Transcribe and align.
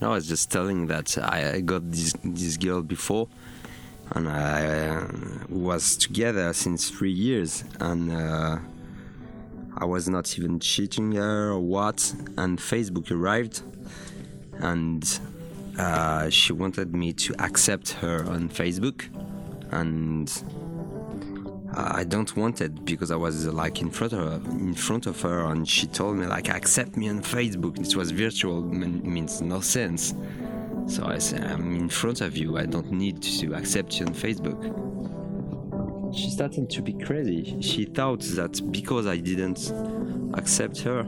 No, 0.00 0.12
I 0.12 0.14
was 0.14 0.28
just 0.28 0.52
telling 0.52 0.86
that 0.86 1.18
I, 1.18 1.60
got 1.60 1.90
this 1.90 2.14
this 2.22 2.56
girl 2.56 2.82
before, 2.82 3.26
and 4.12 4.28
I 4.28 4.88
uh, 4.90 5.08
was 5.48 5.96
together 5.96 6.52
since 6.52 6.88
three 6.88 7.10
years, 7.10 7.64
and 7.80 8.12
uh, 8.12 8.58
I 9.76 9.84
was 9.84 10.08
not 10.08 10.38
even 10.38 10.60
cheating 10.60 11.12
her 11.12 11.50
or 11.50 11.58
what. 11.58 12.14
And 12.36 12.60
Facebook 12.60 13.10
arrived, 13.10 13.62
and 14.58 15.02
uh, 15.76 16.30
she 16.30 16.52
wanted 16.52 16.94
me 16.94 17.12
to 17.14 17.34
accept 17.42 17.94
her 17.94 18.24
on 18.24 18.50
Facebook, 18.50 19.02
and 19.72 20.30
I 21.80 22.02
don't 22.02 22.36
want 22.36 22.60
it 22.60 22.84
because 22.84 23.12
I 23.12 23.16
was 23.16 23.46
like 23.46 23.80
in 23.80 23.90
front 23.90 24.12
of 24.12 24.18
her, 24.18 24.50
in 24.50 24.74
front 24.74 25.06
of 25.06 25.20
her, 25.20 25.44
and 25.44 25.66
she 25.68 25.86
told 25.86 26.16
me 26.16 26.26
like 26.26 26.48
accept 26.48 26.96
me 26.96 27.08
on 27.08 27.22
Facebook. 27.22 27.78
It 27.78 27.94
was 27.94 28.10
virtual, 28.10 28.62
means 28.62 29.40
no 29.40 29.60
sense. 29.60 30.12
So 30.88 31.06
I 31.06 31.18
said 31.18 31.44
I'm 31.44 31.76
in 31.76 31.88
front 31.88 32.20
of 32.20 32.36
you. 32.36 32.58
I 32.58 32.66
don't 32.66 32.90
need 32.90 33.22
to 33.22 33.54
accept 33.54 34.00
you 34.00 34.06
on 34.06 34.14
Facebook. 34.14 34.58
She 36.12 36.30
started 36.30 36.68
to 36.68 36.82
be 36.82 36.94
crazy. 36.94 37.60
She 37.60 37.84
thought 37.84 38.22
that 38.22 38.60
because 38.72 39.06
I 39.06 39.18
didn't 39.18 39.70
accept 40.34 40.80
her, 40.80 41.04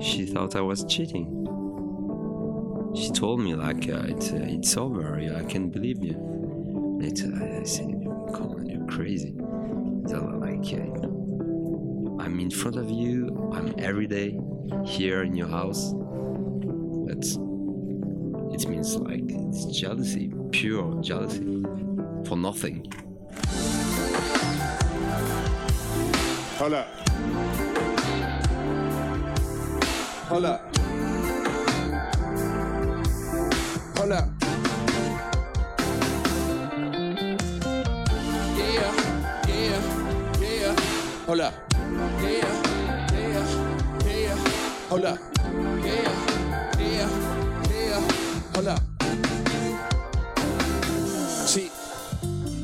she 0.00 0.26
thought 0.26 0.54
I 0.54 0.60
was 0.60 0.84
cheating. 0.84 1.34
She 2.94 3.10
told 3.10 3.40
me 3.40 3.56
like 3.56 3.88
uh, 3.88 4.04
it's 4.06 4.30
uh, 4.30 4.38
it's 4.40 4.76
over. 4.76 5.16
I 5.16 5.42
can't 5.44 5.72
believe 5.72 6.04
you. 6.04 7.00
It, 7.02 7.22
uh, 7.24 7.60
I 7.60 7.64
said, 7.64 7.86
come 8.34 8.50
on, 8.54 8.66
you're 8.66 8.86
crazy. 8.86 9.34
So 10.08 10.16
like, 10.40 10.72
uh, 10.72 12.22
I'm 12.22 12.40
in 12.40 12.50
front 12.50 12.76
of 12.76 12.90
you. 12.90 13.52
I'm 13.52 13.74
every 13.76 14.06
day 14.06 14.38
here 14.86 15.22
in 15.22 15.34
your 15.34 15.48
house. 15.48 15.92
But 15.92 17.26
it 18.54 18.66
means 18.66 18.96
like 18.96 19.24
it's 19.26 19.66
jealousy, 19.66 20.32
pure 20.50 21.02
jealousy, 21.02 21.62
for 22.24 22.38
nothing. 22.38 22.90
Hold 26.56 26.72
up. 26.72 26.88
Hold 30.28 30.44
up. 30.46 30.67
Hold 41.28 41.40
up. 41.40 41.52
Yeah, 42.22 42.40
yeah, 43.12 43.44
yeah. 44.06 44.36
Hold 44.88 45.04
up. 45.04 45.18
Yeah, 45.84 46.10
yeah, 46.80 47.08
yeah. 47.68 48.00
Hold 48.54 48.68
up. 48.68 48.80
See, 51.46 51.70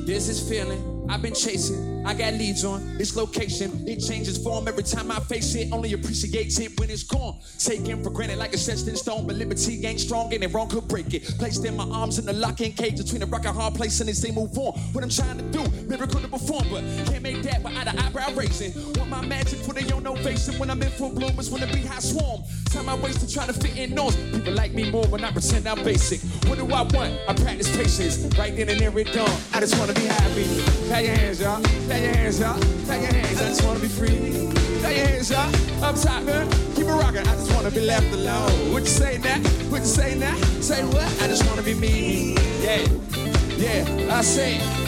this 0.07 0.31
is 0.31 0.49
feeling 0.49 1.07
I've 1.11 1.21
been 1.21 1.35
chasing. 1.35 1.94
I 2.05 2.13
got 2.13 2.35
leads 2.35 2.65
on 2.65 2.99
this 2.99 3.17
location. 3.17 3.89
It 3.89 3.97
changes 3.97 4.37
form 4.37 4.69
every 4.69 4.83
time 4.83 5.11
I 5.11 5.21
face 5.21 5.55
it. 5.55 5.73
Only 5.73 5.95
appreciate 5.95 6.59
it 6.61 6.79
when 6.79 6.91
it's 6.91 7.03
gone. 7.03 7.39
Taken 7.59 8.03
for 8.05 8.11
granted 8.11 8.39
like 8.39 8.53
a 8.53 8.59
set 8.59 8.87
in 8.87 8.97
stone. 8.97 9.27
But 9.27 9.37
liberty 9.37 9.85
ain't 9.87 10.01
strong 10.01 10.33
and 10.35 10.45
it 10.45 10.53
wrong 10.53 10.69
could 10.69 10.87
break 10.87 11.15
it. 11.15 11.25
Placed 11.39 11.65
in 11.65 11.77
my 11.77 11.85
arms 11.85 12.19
in 12.19 12.27
the 12.27 12.33
locking 12.35 12.73
cage 12.73 12.99
between 12.99 13.23
a 13.23 13.27
rock 13.27 13.47
and 13.47 13.57
hard 13.57 13.75
place 13.75 14.01
and 14.01 14.09
they 14.09 14.13
say 14.13 14.31
move 14.31 14.57
on. 14.59 14.79
What 14.93 15.03
I'm 15.03 15.11
trying 15.11 15.39
to 15.39 15.45
do, 15.45 15.65
miracle 15.87 16.21
to 16.21 16.29
perform, 16.29 16.65
but 16.71 16.85
can't 17.07 17.23
make 17.23 17.43
that 17.43 17.63
without 17.63 17.89
an 17.89 17.99
eyebrow 17.99 18.33
raising. 18.35 18.75
Want 18.99 19.09
my 19.09 19.25
magic 19.25 19.61
for 19.61 19.73
the 19.73 19.95
on 19.95 20.07
ovation 20.07 20.59
when 20.59 20.71
I'm 20.71 20.83
in 20.83 20.91
full 20.91 21.11
bloom. 21.11 21.39
It's 21.39 21.51
when 21.51 21.63
the 21.63 21.67
beehive 21.69 22.03
swarm. 22.03 22.43
Time 22.67 22.89
I 22.89 22.97
waste 22.97 23.21
to 23.21 23.33
try 23.33 23.47
to 23.47 23.53
fit 23.53 23.79
in 23.79 23.95
norms. 23.95 24.17
People 24.17 24.53
like 24.53 24.75
me 24.75 24.91
more 24.91 25.07
when 25.07 25.25
I 25.25 25.31
pretend 25.33 25.67
I'm 25.67 25.83
basic. 25.83 26.21
What 26.49 26.59
do 26.59 26.67
I 26.67 26.83
want? 26.83 27.19
I 27.29 27.33
practice 27.33 27.75
patience. 27.75 28.19
Right 28.39 28.55
then 28.55 28.69
and 28.69 28.79
there 28.79 28.99
it 28.99 29.13
dawn. 29.13 29.31
I 29.53 29.61
just 29.61 29.79
wanna 29.79 29.95
be 29.95 30.03
happy. 30.03 30.45
Clap 30.89 31.05
your 31.05 31.15
hands, 31.15 31.41
y'all. 31.41 31.63
Clap 31.95 32.07
your 32.07 32.15
hands, 32.17 32.41
y'all. 32.41 32.59
Clap 32.87 33.03
your 33.03 33.13
hands. 33.13 33.41
I 33.41 33.49
just 33.51 33.65
wanna 33.65 33.79
be 33.79 33.87
free. 33.87 34.51
Clap 34.81 34.97
your 34.97 35.07
hands, 35.07 35.31
y'all. 35.31 35.85
Up 35.85 35.95
top, 35.95 36.25
man. 36.25 36.51
Keep 36.75 36.87
it 36.87 36.91
rocking. 36.91 37.21
I 37.21 37.37
just 37.37 37.55
wanna 37.55 37.71
be 37.71 37.83
left 37.83 38.13
alone. 38.13 38.73
What 38.73 38.83
you 38.83 38.89
say 38.89 39.19
now? 39.19 39.39
What 39.71 39.83
you 39.83 39.87
say 39.87 40.19
now? 40.19 40.35
Say 40.61 40.83
what? 40.83 41.07
I 41.23 41.29
just 41.29 41.47
wanna 41.47 41.63
be 41.63 41.75
me. 41.75 42.35
Yeah, 42.61 42.85
yeah. 43.59 44.17
I 44.19 44.23
say. 44.23 44.84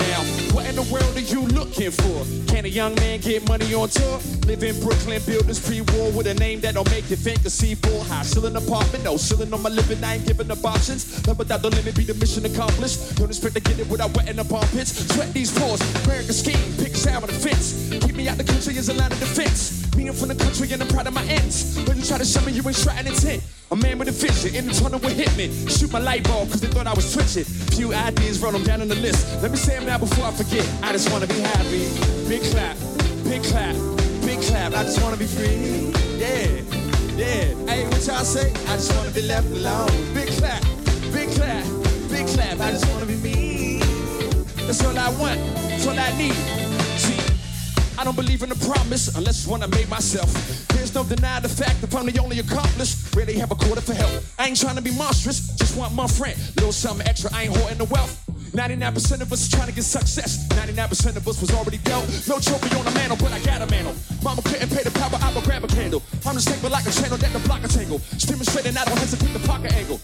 Now, 0.00 0.24
what 0.54 0.66
in 0.66 0.76
the 0.76 0.86
world 0.92 1.16
are 1.16 1.20
you 1.20 1.42
looking 1.52 1.90
for? 1.90 2.24
Can 2.50 2.64
a 2.64 2.68
young 2.68 2.94
man 2.96 3.20
get 3.20 3.46
money 3.48 3.72
on 3.74 3.88
tour? 3.88 4.18
Live 4.46 4.62
in 4.62 4.80
Brooklyn, 4.80 5.20
build 5.26 5.44
this 5.44 5.60
pre-war 5.60 6.10
with 6.12 6.26
a 6.26 6.34
name 6.34 6.60
that 6.60 6.74
don't 6.74 6.90
make 6.90 7.08
you 7.10 7.16
think 7.16 7.38
of 7.38 7.52
C4. 7.52 8.08
High 8.08 8.22
ceiling 8.22 8.56
apartment, 8.56 9.04
no 9.04 9.16
ceiling 9.16 9.52
on 9.52 9.62
my 9.62 9.68
living, 9.68 10.02
I 10.02 10.16
ain't 10.16 10.26
giving 10.26 10.50
up 10.50 10.64
options. 10.64 11.26
Love 11.26 11.38
without 11.38 11.62
the 11.62 11.70
limit, 11.70 11.94
be 11.94 12.04
the 12.04 12.14
mission 12.14 12.44
accomplished. 12.46 13.16
Don't 13.16 13.28
expect 13.28 13.54
to 13.54 13.60
get 13.60 13.78
it 13.78 13.88
without 13.88 14.16
wetting 14.16 14.36
the 14.36 14.44
pits. 14.44 14.92
Sweat 15.14 15.32
these 15.32 15.56
pores, 15.56 15.80
American 16.04 16.34
scheme, 16.34 16.72
pick 16.78 16.96
sound 16.96 17.24
on 17.24 17.28
the 17.28 17.36
fence. 17.36 17.90
Keep 18.04 18.16
me 18.16 18.28
out 18.28 18.38
the 18.38 18.44
country 18.44 18.76
is 18.76 18.88
a 18.88 18.94
line 18.94 19.12
of 19.12 19.20
defense. 19.20 19.80
Me, 19.96 20.08
I'm 20.08 20.14
from 20.14 20.28
the 20.28 20.34
country 20.34 20.70
and 20.72 20.82
I'm 20.82 20.88
proud 20.88 21.06
of 21.06 21.14
my 21.14 21.24
ends. 21.24 21.78
When 21.86 21.96
you 21.96 22.04
try 22.04 22.18
to 22.18 22.24
show 22.24 22.40
me 22.42 22.52
you 22.52 22.62
ain't 22.66 22.76
striding 22.76 23.12
intent. 23.12 23.42
A 23.70 23.76
man 23.76 23.98
with 23.98 24.08
a 24.08 24.12
vision 24.12 24.54
in 24.54 24.66
the 24.66 24.72
tunnel 24.72 24.98
will 24.98 25.14
hit 25.14 25.30
me. 25.36 25.46
Shoot 25.68 25.92
my 25.92 26.00
light 26.00 26.24
bulb 26.24 26.50
cause 26.50 26.60
they 26.60 26.66
thought 26.66 26.88
I 26.88 26.94
was 26.94 27.12
twitching. 27.12 27.44
Few 27.80 27.94
ideas, 27.94 28.42
run 28.42 28.52
them 28.52 28.62
down 28.62 28.82
on 28.82 28.88
the 28.88 28.94
list. 28.96 29.40
Let 29.40 29.52
me 29.52 29.56
say 29.56 29.76
them 29.76 29.86
now 29.86 29.96
before 29.96 30.26
I 30.26 30.32
forget. 30.32 30.68
I 30.82 30.92
just 30.92 31.10
wanna 31.10 31.26
be 31.26 31.40
happy. 31.40 31.88
Big 32.28 32.42
clap, 32.52 32.76
big 33.24 33.42
clap, 33.42 33.74
big 34.20 34.38
clap. 34.42 34.74
I 34.74 34.84
just 34.84 35.00
wanna 35.00 35.16
be 35.16 35.24
free. 35.24 35.90
Yeah, 36.18 36.60
yeah. 37.16 37.44
Hey, 37.66 37.86
what 37.86 38.06
y'all 38.06 38.22
say? 38.22 38.52
I 38.68 38.76
just 38.76 38.94
wanna 38.94 39.12
be 39.12 39.22
left 39.22 39.46
alone. 39.46 39.88
Big 40.12 40.28
clap, 40.28 40.62
big 41.10 41.30
clap, 41.30 41.64
big 42.10 42.26
clap. 42.26 42.60
I 42.60 42.70
just 42.72 42.86
wanna 42.92 43.06
be 43.06 43.16
me. 43.16 43.78
That's 44.66 44.84
all 44.84 44.98
I 44.98 45.08
want. 45.18 45.40
That's 45.70 45.86
all 45.86 45.98
I 45.98 46.18
need. 46.18 46.59
I 48.00 48.04
don't 48.04 48.16
believe 48.16 48.42
in 48.42 48.48
the 48.48 48.56
promise 48.64 49.14
unless 49.14 49.44
it's 49.44 49.46
one 49.46 49.62
I 49.62 49.66
made 49.66 49.86
myself. 49.90 50.32
There's 50.68 50.94
no 50.94 51.04
denying 51.04 51.42
the 51.42 51.50
fact 51.50 51.82
that 51.82 51.94
I'm 51.94 52.06
the 52.06 52.18
only 52.18 52.38
accomplice. 52.38 52.96
Really 53.14 53.34
have 53.34 53.50
a 53.50 53.54
quarter 53.54 53.82
for 53.82 53.92
help. 53.92 54.24
I 54.38 54.48
ain't 54.48 54.58
trying 54.58 54.76
to 54.76 54.82
be 54.82 54.90
monstrous, 54.96 55.54
just 55.56 55.76
want 55.76 55.92
my 55.92 56.06
friend. 56.06 56.34
Little 56.56 56.72
something 56.72 57.06
extra, 57.06 57.28
I 57.34 57.42
ain't 57.42 57.54
hoarding 57.54 57.76
the 57.76 57.84
wealth. 57.84 58.16
99% 58.56 59.20
of 59.20 59.30
us 59.30 59.46
trying 59.50 59.68
to 59.68 59.74
get 59.74 59.84
success. 59.84 60.48
99% 60.48 61.16
of 61.16 61.28
us 61.28 61.42
was 61.42 61.52
already 61.52 61.76
dealt. 61.84 62.08
No 62.26 62.40
trophy 62.40 62.74
on 62.74 62.86
the 62.86 62.90
mantle, 62.92 63.18
but 63.20 63.32
I 63.32 63.38
got 63.40 63.60
a 63.60 63.66
mantle. 63.66 63.94
Mama 64.24 64.40
couldn't 64.48 64.70
pay 64.70 64.82
the 64.82 64.92
power, 64.92 65.20
I 65.20 65.34
would 65.34 65.44
grab 65.44 65.64
a 65.64 65.68
candle. 65.68 66.02
I'm 66.24 66.32
just 66.40 66.48
stable 66.48 66.70
like 66.70 66.86
a 66.86 66.92
channel 66.92 67.18
that 67.18 67.32
the 67.34 67.38
block 67.40 67.62
a 67.64 67.68
tangle. 67.68 68.00
Demonstrating 68.16 68.78
I 68.78 68.84
don't 68.86 68.96
hesitate 68.96 69.34
to 69.34 69.46
pocket 69.46 69.74
angle. 69.74 70.00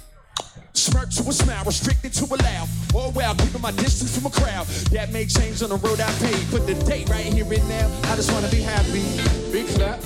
Smirk 0.77 1.11
to 1.11 1.23
a 1.29 1.33
smile, 1.33 1.65
restricted 1.65 2.13
to 2.15 2.25
a 2.27 2.37
laugh. 2.37 2.69
Oh 2.95 3.11
well, 3.15 3.35
keeping 3.35 3.63
my 3.63 3.73
distance 3.73 4.15
from 4.15 4.27
a 4.27 4.31
crowd. 4.31 4.67
That 4.93 5.13
may 5.13 5.27
change 5.27 5.63
on 5.63 5.71
the 5.71 5.77
road 5.77 6.01
I 6.01 6.11
paid. 6.21 6.45
But 6.51 6.67
the 6.67 6.75
date 6.85 7.09
right 7.09 7.25
here 7.25 7.45
and 7.45 7.69
now, 7.69 7.91
I 8.05 8.17
just 8.17 8.31
wanna 8.33 8.49
be 8.49 8.61
happy. 8.61 9.05
Big 9.51 9.67
clap, 9.75 10.01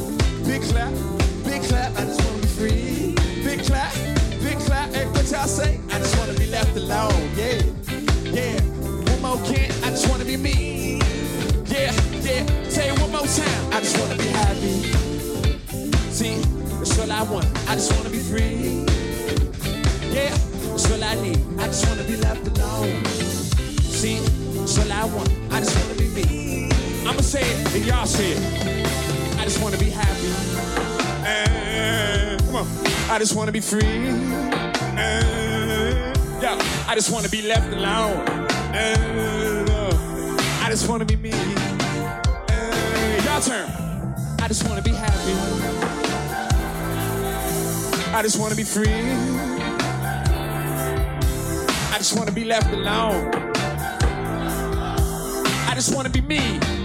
big 0.47 0.63
clap, 0.63 0.93
big 1.45 1.63
clap. 1.63 1.91
I 1.99 2.05
just 2.05 2.23
wanna 2.25 2.43
be 2.43 2.49
free. 2.49 3.15
Big 3.45 3.65
clap, 3.65 3.93
big 4.43 4.59
clap. 4.61 4.91
Hey, 4.95 5.07
what 5.07 5.31
y'all 5.31 5.47
say? 5.47 5.81
I 5.91 5.99
just 5.99 6.17
wanna 6.19 6.35
be 6.35 6.47
left 6.47 6.77
alone. 6.77 7.31
Yeah. 7.37 7.63
Yeah, 8.31 8.61
one 9.11 9.23
more 9.23 9.45
can 9.45 9.73
I 9.83 9.91
just 9.91 10.09
wanna 10.09 10.25
be 10.25 10.37
me. 10.37 11.01
Yeah, 11.67 11.91
yeah, 12.23 12.47
say 12.69 12.91
it 12.91 13.01
one 13.01 13.11
more 13.11 13.27
time. 13.27 13.73
I 13.73 13.81
just 13.81 13.99
wanna 13.99 14.17
be 14.17 14.29
happy. 14.29 14.83
See, 16.13 16.37
that's 16.79 16.97
all 17.01 17.11
I 17.11 17.23
want. 17.25 17.47
I 17.69 17.75
just 17.75 17.93
wanna 17.97 18.11
be 18.11 18.21
free. 18.21 18.87
Yeah, 20.15 20.37
all 20.89 21.03
I 21.03 21.15
need. 21.17 21.39
I 21.59 21.67
just 21.67 21.87
wanna 21.89 22.05
be 22.05 22.17
left 22.17 22.47
alone. 22.47 23.05
See, 23.83 24.19
that's 24.55 24.79
all 24.79 24.93
I 24.93 25.05
want. 25.05 25.29
I 25.51 25.61
just 25.61 25.75
wanna 25.77 25.99
be 25.99 26.09
me. 26.09 26.71
I'ma 27.07 27.21
say 27.21 27.43
it, 27.43 27.75
and 27.75 27.85
y'all 27.85 28.07
say 28.07 28.33
it. 28.33 28.41
I 29.39 29.45
just 29.45 29.61
wanna 29.63 29.79
be 29.79 29.91
happy. 29.91 30.29
And, 31.27 32.41
come 32.47 32.57
on. 32.57 32.67
I 33.11 33.19
just 33.19 33.35
wanna 33.35 33.53
be 33.53 33.61
free. 33.61 33.83
And, 34.97 36.17
Yo, 36.41 36.57
I 36.87 36.95
just 36.95 37.11
wanna 37.13 37.29
be 37.29 37.43
left 37.43 37.73
alone. 37.73 38.25
And, 38.73 39.69
uh, 39.69 39.91
I 40.63 40.69
just 40.71 40.89
wanna 40.89 41.05
be 41.05 41.17
me. 41.17 41.33
And, 42.49 43.25
y'all 43.25 43.41
turn. 43.41 43.69
I 44.41 44.47
just 44.47 44.67
wanna 44.69 44.83
be 44.83 44.93
happy. 44.93 45.35
I 48.13 48.23
just 48.23 48.39
wanna 48.39 48.55
be 48.55 48.65
free. 48.65 49.50
I 52.01 52.03
just 52.03 52.17
wanna 52.17 52.33
be 52.33 52.45
left 52.45 52.73
alone. 52.73 53.31
I 55.69 55.73
just 55.75 55.95
wanna 55.95 56.09
be 56.09 56.23
me. 56.23 56.80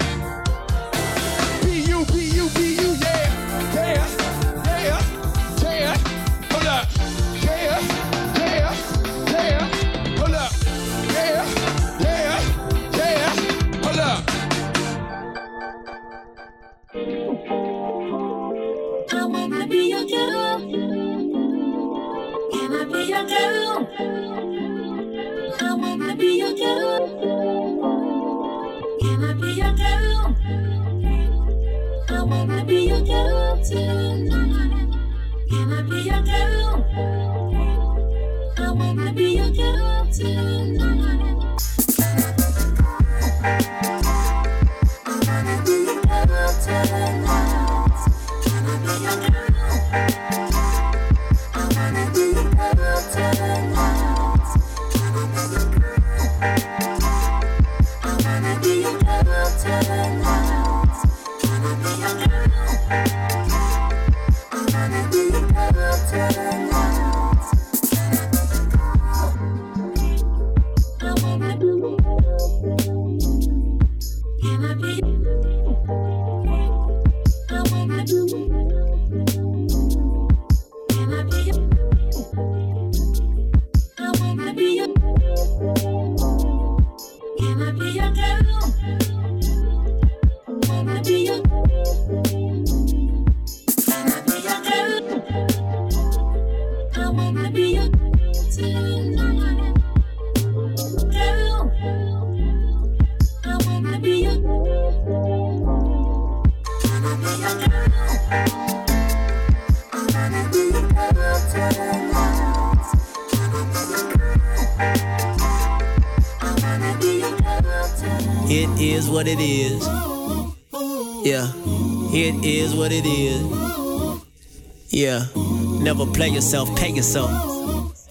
Yourself, 126.46 126.76
pay 126.76 126.90
yourself. 126.90 127.32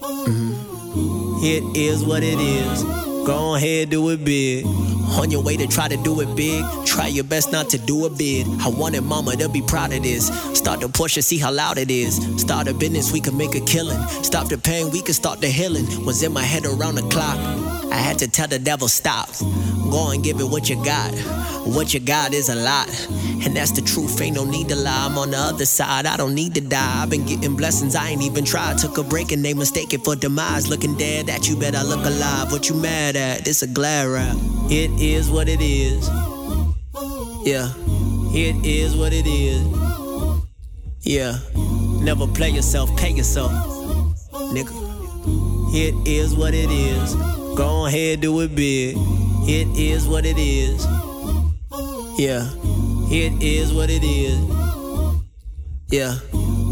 Mhm. 0.01 1.41
It 1.41 1.63
is 1.77 2.03
what 2.03 2.21
it 2.21 2.37
is. 2.37 2.83
Go 3.23 3.55
ahead, 3.55 3.91
do 3.91 4.09
it 4.09 4.25
big. 4.25 4.65
On 5.17 5.31
your 5.31 5.41
way 5.41 5.55
to 5.55 5.65
try 5.67 5.87
to 5.87 5.95
do 5.95 6.19
it 6.19 6.35
big, 6.35 6.65
try 6.85 7.07
your 7.07 7.23
best 7.23 7.53
not 7.53 7.69
to 7.69 7.77
do 7.77 8.05
a 8.05 8.09
bid. 8.09 8.45
I 8.59 8.67
wanted 8.67 9.05
mama 9.05 9.37
to 9.37 9.47
be 9.47 9.61
proud 9.61 9.93
of 9.93 10.03
this. 10.03 10.29
Start 10.53 10.81
the 10.81 10.89
Porsche, 10.89 11.23
see 11.23 11.37
how 11.37 11.49
loud 11.49 11.77
it 11.77 11.89
is. 11.89 12.19
Start 12.35 12.67
a 12.67 12.73
business, 12.73 13.13
we 13.13 13.21
can 13.21 13.37
make 13.37 13.55
a 13.55 13.61
killing. 13.61 14.01
Stop 14.21 14.49
the 14.49 14.57
pain, 14.57 14.91
we 14.91 15.01
can 15.01 15.13
start 15.13 15.39
the 15.39 15.47
healing. 15.47 15.87
Was 16.03 16.21
in 16.21 16.33
my 16.33 16.43
head 16.43 16.65
around 16.65 16.95
the 16.95 17.03
clock. 17.03 17.39
I 17.89 17.99
had 18.07 18.19
to 18.19 18.27
tell 18.27 18.49
the 18.49 18.59
devil 18.59 18.89
stop. 18.89 19.29
Go 19.89 20.09
and 20.09 20.21
give 20.21 20.41
it 20.41 20.49
what 20.49 20.69
you 20.69 20.75
got. 20.83 21.13
What 21.65 21.93
you 21.93 21.99
got 21.99 22.33
is 22.33 22.49
a 22.49 22.55
lot. 22.55 22.87
And 23.43 23.55
that's 23.55 23.71
the 23.71 23.81
truth, 23.81 24.21
ain't 24.21 24.35
no 24.35 24.45
need 24.45 24.69
to 24.69 24.75
lie. 24.75 25.07
I'm 25.09 25.17
on 25.17 25.31
the 25.31 25.37
other 25.37 25.65
side, 25.65 26.05
I 26.05 26.15
don't 26.15 26.35
need 26.35 26.53
to 26.55 26.61
die. 26.61 27.01
I've 27.01 27.09
been 27.09 27.25
getting 27.25 27.55
blessings, 27.55 27.95
I 27.95 28.09
ain't 28.09 28.21
even 28.21 28.45
tried. 28.45 28.77
Took 28.77 28.97
a 28.97 29.03
break 29.03 29.31
and 29.31 29.43
they 29.43 29.53
mistaken 29.53 29.99
for 30.01 30.15
demise. 30.15 30.67
Looking 30.67 30.95
dead 30.95 31.29
at 31.29 31.47
you, 31.49 31.57
bet 31.57 31.75
I 31.75 31.83
look 31.83 32.05
alive. 32.05 32.51
What 32.51 32.69
you 32.69 32.75
mad 32.75 33.15
at? 33.15 33.43
This 33.43 33.63
a 33.63 33.67
glad 33.67 34.07
rap. 34.07 34.35
It 34.69 34.91
is 35.01 35.29
what 35.29 35.49
it 35.49 35.59
is. 35.61 36.07
Yeah, 37.43 37.71
it 38.33 38.65
is 38.65 38.95
what 38.95 39.13
it 39.13 39.27
is. 39.27 39.65
Yeah, 41.01 41.37
never 42.01 42.27
play 42.27 42.49
yourself, 42.49 42.95
pay 42.95 43.11
yourself. 43.11 43.51
Nigga. 44.31 44.85
It 45.73 46.07
is 46.07 46.35
what 46.35 46.53
it 46.53 46.71
is. 46.71 47.15
Go 47.55 47.85
ahead, 47.85 48.21
do 48.21 48.39
it 48.41 48.55
big. 48.55 48.95
It 49.47 49.67
is 49.77 50.07
what 50.07 50.25
it 50.25 50.37
is. 50.37 50.87
Yeah, 52.17 52.47
it 53.11 53.43
is 53.43 53.73
what 53.73 53.89
it 53.89 54.03
is. 54.03 54.39
Yeah, 55.89 56.15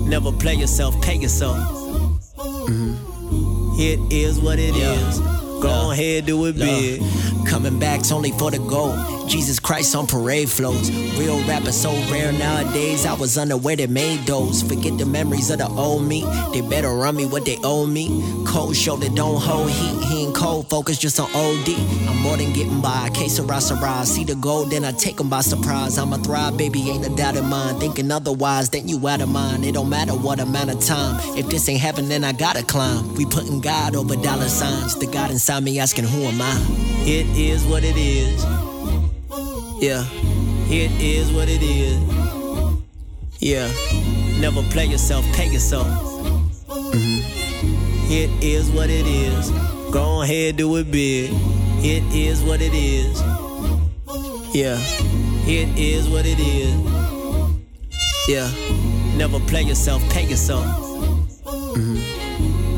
never 0.08 0.32
play 0.32 0.54
yourself, 0.56 1.00
pay 1.02 1.16
yourself. 1.16 1.58
Mhm. 2.38 2.96
It 3.80 4.00
is 4.12 4.40
what 4.40 4.60
it 4.60 4.76
is. 4.76 5.20
Go 5.62 5.92
ahead, 5.92 6.26
do 6.26 6.46
it 6.46 6.56
big. 6.56 7.02
Coming 7.46 7.80
back's 7.80 8.12
only 8.12 8.32
for 8.32 8.52
the 8.52 8.60
gold. 8.60 9.30
Jesus 9.30 9.60
Christ 9.60 9.96
on 9.96 10.08
parade 10.08 10.50
floats. 10.50 10.90
Real 11.18 11.42
rappers 11.48 11.80
so 11.80 11.92
rare 12.12 12.32
nowadays. 12.34 13.06
I 13.06 13.14
was 13.14 13.38
unaware 13.38 13.76
they 13.76 13.88
made 13.88 14.20
those. 14.26 14.62
Forget 14.64 14.98
the 14.98 15.06
memories 15.06 15.50
of 15.50 15.60
the 15.60 15.68
old 15.68 16.04
me. 16.08 16.24
They 16.52 16.62
better 16.62 16.90
run 16.90 17.16
me 17.16 17.26
what 17.26 17.46
they 17.46 17.58
owe 17.64 17.86
me. 17.86 18.08
Cold 18.46 18.76
shoulder 18.76 19.10
don't 19.10 19.42
hold 19.42 19.70
heat. 19.70 20.04
He 20.06 20.26
ain't 20.26 20.36
cold, 20.36 20.70
focus 20.70 20.98
just 20.98 21.20
on 21.20 21.30
OD. 21.34 21.70
I'm 22.08 22.18
more 22.22 22.38
than 22.38 22.54
getting 22.54 22.82
by. 22.82 23.10
Case 23.14 23.40
of 23.40 23.50
Rasa 23.50 23.76
See 24.06 24.24
the 24.24 24.36
gold, 24.36 24.72
then 24.72 24.84
I 24.86 24.92
take 24.92 25.20
'em 25.20 25.30
by 25.30 25.42
surprise. 25.42 25.98
I'm 25.98 26.14
a 26.14 26.18
thrive, 26.18 26.58
baby, 26.58 26.90
ain't 26.90 27.06
a 27.06 27.10
doubt 27.10 27.36
in 27.36 27.46
mine. 27.46 27.80
Thinking 27.80 28.12
otherwise, 28.12 28.70
then 28.70 28.88
you 28.88 29.08
out 29.08 29.22
of 29.22 29.30
mind. 29.30 29.66
It 29.66 29.74
don't 29.74 29.90
matter 29.90 30.14
what 30.14 30.40
amount 30.40 30.70
of 30.70 30.80
time. 30.80 31.20
If 31.38 31.50
this 31.50 31.68
ain't 31.70 31.82
heaven, 31.82 32.10
then 32.10 32.24
I 32.24 32.32
gotta 32.34 32.64
climb. 32.64 33.14
We 33.16 33.26
putting 33.26 33.62
God 33.62 33.96
over 33.96 34.16
dollar 34.16 34.50
signs. 34.50 34.96
The 34.96 35.08
God 35.08 35.32
inside 35.32 35.64
me 35.64 35.80
asking, 35.80 36.06
who 36.06 36.24
am 36.24 36.42
I? 36.42 36.58
It 37.06 37.26
is 37.36 37.66
what 37.66 37.84
it 37.84 37.98
is. 37.98 38.44
Yeah, 39.82 40.06
it 40.70 40.92
is 41.02 41.32
what 41.32 41.50
it 41.50 41.62
is. 41.62 42.00
Yeah, 43.40 43.68
never 44.40 44.62
play 44.72 44.86
yourself, 44.86 45.26
pay 45.34 45.50
yourself. 45.52 45.88
Mhm. 46.68 47.24
It 48.10 48.30
is 48.44 48.70
what 48.70 48.90
it 48.90 49.06
is. 49.08 49.52
Go 49.92 50.22
ahead, 50.22 50.58
do 50.58 50.76
it 50.78 50.92
big. 50.92 51.32
It 51.84 52.04
is 52.14 52.42
what 52.42 52.62
it 52.62 52.74
is. 52.74 53.20
Yeah, 54.54 54.80
it 55.48 55.70
is 55.78 56.08
what 56.08 56.26
it 56.26 56.40
is. 56.40 56.76
Yeah, 58.28 58.50
never 59.18 59.40
play 59.40 59.64
yourself, 59.64 60.02
pay 60.10 60.26
yourself. 60.26 60.66
Mhm. 61.76 62.00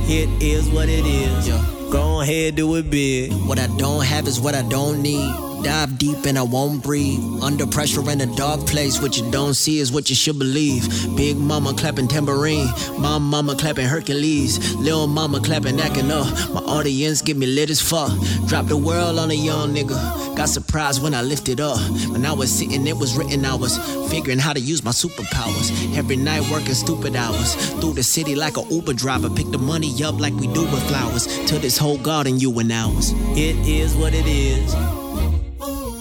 It 0.07 0.29
is 0.41 0.69
what 0.69 0.87
it 0.89 1.05
is. 1.05 1.47
Yeah. 1.47 1.74
Go 1.95 2.19
ahead, 2.19 2.55
do 2.55 2.75
it 2.75 2.89
big. 2.89 3.31
What 3.47 3.57
I 3.57 3.67
don't 3.77 4.03
have 4.03 4.27
is 4.27 4.37
what 4.37 4.53
I 4.53 4.63
don't 4.63 5.01
need. 5.01 5.54
Dive 5.65 5.97
deep 5.97 6.27
and 6.27 6.37
I 6.37 6.43
won't 6.43 6.83
breathe. 6.83 7.19
Under 7.41 7.65
pressure 7.65 8.07
in 8.11 8.21
a 8.21 8.27
dark 8.35 8.67
place. 8.67 9.01
What 9.01 9.17
you 9.17 9.31
don't 9.31 9.55
see 9.55 9.79
is 9.79 9.91
what 9.91 10.11
you 10.11 10.15
should 10.15 10.37
believe. 10.37 10.87
Big 11.17 11.37
mama 11.37 11.73
clapping 11.73 12.07
tambourine. 12.07 12.69
Mom 12.99 13.23
mama 13.23 13.55
clapping 13.55 13.87
Hercules. 13.87 14.75
little 14.75 15.07
mama 15.07 15.39
clapping 15.39 15.81
acting 15.81 16.11
up. 16.11 16.27
My 16.51 16.59
audience 16.59 17.23
get 17.23 17.35
me 17.35 17.47
lit 17.47 17.71
as 17.71 17.81
fuck. 17.81 18.11
Drop 18.45 18.67
the 18.67 18.77
world 18.77 19.17
on 19.17 19.31
a 19.31 19.33
young 19.33 19.73
nigga. 19.73 20.35
Got 20.35 20.49
surprised 20.49 21.01
when 21.01 21.15
I 21.15 21.23
lifted 21.23 21.59
up. 21.59 21.79
When 22.11 22.27
I 22.27 22.33
was 22.33 22.51
sitting, 22.51 22.85
it 22.85 22.95
was 22.95 23.17
written. 23.17 23.43
I 23.43 23.55
was 23.55 23.79
figuring 24.11 24.37
how 24.37 24.53
to 24.53 24.59
use 24.59 24.83
my 24.83 24.91
superpowers. 24.91 25.97
Every 25.97 26.15
night 26.15 26.47
working 26.51 26.75
stupid 26.75 27.15
hours. 27.15 27.55
Through 27.79 27.93
the 27.93 28.03
city 28.03 28.35
like 28.35 28.57
a 28.57 28.63
Uber 28.69 28.93
driver. 28.93 29.31
Pick 29.31 29.49
the 29.49 29.57
money 29.57 29.91
up 30.03 30.19
like 30.19 30.35
we 30.35 30.45
do 30.45 30.61
with 30.65 30.87
flowers. 30.89 31.25
Till 31.47 31.57
this 31.57 31.75
whole 31.75 31.97
garden 31.97 32.39
you 32.39 32.59
and 32.59 32.71
ours. 32.71 33.13
It 33.35 33.55
is 33.67 33.95
what 33.95 34.13
it 34.13 34.27
is. 34.27 35.04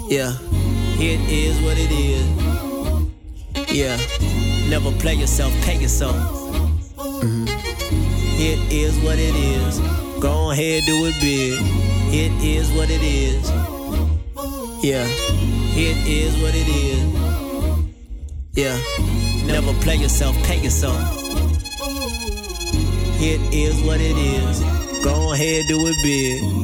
Yeah, 0.08 0.32
it 0.98 1.20
is 1.30 1.60
what 1.62 1.76
it 1.78 1.90
is. 1.90 2.26
Yeah, 3.72 3.96
never 4.68 4.92
play 4.98 5.14
yourself, 5.14 5.52
pay 5.62 5.80
yourself. 5.80 6.16
Mhm. 6.96 7.48
It 8.38 8.60
is 8.72 8.98
what 9.00 9.18
it 9.18 9.34
is. 9.34 9.80
Go 10.20 10.50
ahead, 10.50 10.84
do 10.86 11.06
it 11.06 11.14
big. 11.20 11.58
It 12.12 12.32
is 12.44 12.70
what 12.72 12.90
it 12.90 13.02
is. 13.02 13.50
Yeah, 14.82 15.06
it 15.74 15.96
is 16.06 16.36
what 16.42 16.54
it 16.54 16.68
is. 16.68 17.02
Yeah, 18.54 18.78
never 19.46 19.72
play 19.80 19.96
yourself, 19.96 20.36
pay 20.44 20.60
yourself. 20.60 21.00
It 23.20 23.40
is 23.52 23.80
what 23.82 24.00
it 24.00 24.16
is. 24.16 24.60
Go 25.02 25.32
ahead, 25.32 25.64
do 25.66 25.86
it 25.86 25.96
big. 26.02 26.63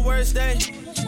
Your 0.00 0.06
worst 0.06 0.34
day. 0.34 0.58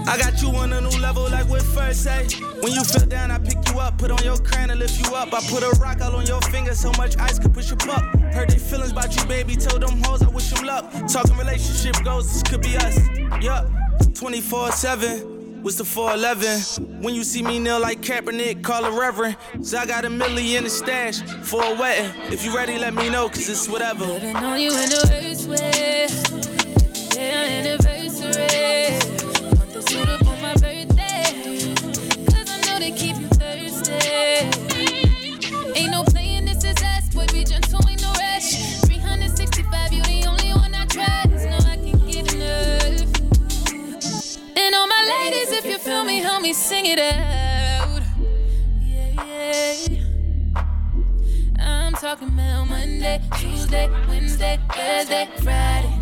I 0.06 0.18
got 0.18 0.40
you 0.42 0.48
on 0.50 0.72
a 0.72 0.80
new 0.80 1.00
level 1.00 1.28
like 1.30 1.48
what 1.48 1.62
first 1.62 2.04
say. 2.04 2.26
When 2.60 2.72
you 2.72 2.82
feel 2.84 3.06
down, 3.06 3.30
I 3.30 3.38
pick 3.38 3.58
you 3.68 3.78
up, 3.78 3.98
put 3.98 4.10
on 4.10 4.22
your 4.24 4.36
crown 4.38 4.70
and 4.70 4.78
lift 4.78 4.98
you 5.04 5.14
up. 5.14 5.32
I 5.32 5.40
put 5.48 5.62
a 5.62 5.70
rock 5.80 6.00
all 6.00 6.16
on 6.16 6.26
your 6.26 6.40
finger 6.42 6.74
so 6.74 6.90
much 6.98 7.16
ice 7.18 7.38
could 7.38 7.54
push 7.54 7.70
you 7.70 7.76
up. 7.90 8.02
Heard 8.32 8.50
they 8.50 8.58
feelings 8.58 8.92
about 8.92 9.14
you, 9.16 9.24
baby. 9.26 9.56
Told 9.56 9.82
them 9.82 10.02
hoes 10.02 10.22
I 10.22 10.28
wish 10.28 10.50
them 10.50 10.64
luck. 10.64 10.90
Talking 11.08 11.36
relationship 11.36 12.02
goals, 12.04 12.32
this 12.32 12.42
could 12.42 12.62
be 12.62 12.76
us. 12.76 12.98
Yup, 13.40 13.68
24 14.14 14.72
7. 14.72 15.62
What's 15.62 15.76
the 15.76 15.84
411? 15.84 17.02
When 17.02 17.14
you 17.14 17.22
see 17.22 17.40
me 17.40 17.60
kneel 17.60 17.80
like 17.80 18.00
Kaepernick, 18.00 18.64
call 18.64 18.84
a 18.84 18.90
reverend. 18.90 19.36
So 19.62 19.78
I 19.78 19.86
got 19.86 20.04
a 20.04 20.10
million 20.10 20.58
in 20.58 20.64
the 20.64 20.70
stash 20.70 21.22
for 21.22 21.62
a 21.62 21.74
wedding. 21.74 22.10
If 22.32 22.44
you 22.44 22.54
ready, 22.54 22.78
let 22.78 22.94
me 22.94 23.08
know, 23.08 23.28
cause 23.28 23.48
it's 23.48 23.68
whatever. 23.68 24.04
Living 24.04 24.36
on 24.36 24.60
you 24.60 24.72
in 24.72 24.88
the 24.90 25.08
worst 25.08 25.48
way. 25.48 26.08
Yeah, 27.14 27.44
anniversary. 27.44 27.81
Sing 46.54 46.84
it 46.86 46.98
out. 46.98 48.02
Yeah, 48.80 49.24
yeah. 49.24 50.64
I'm 51.58 51.94
talking 51.94 52.28
about 52.28 52.68
Monday, 52.68 53.22
Tuesday, 53.38 53.88
Wednesday, 54.08 54.58
Thursday, 54.70 55.28
Friday, 55.42 56.00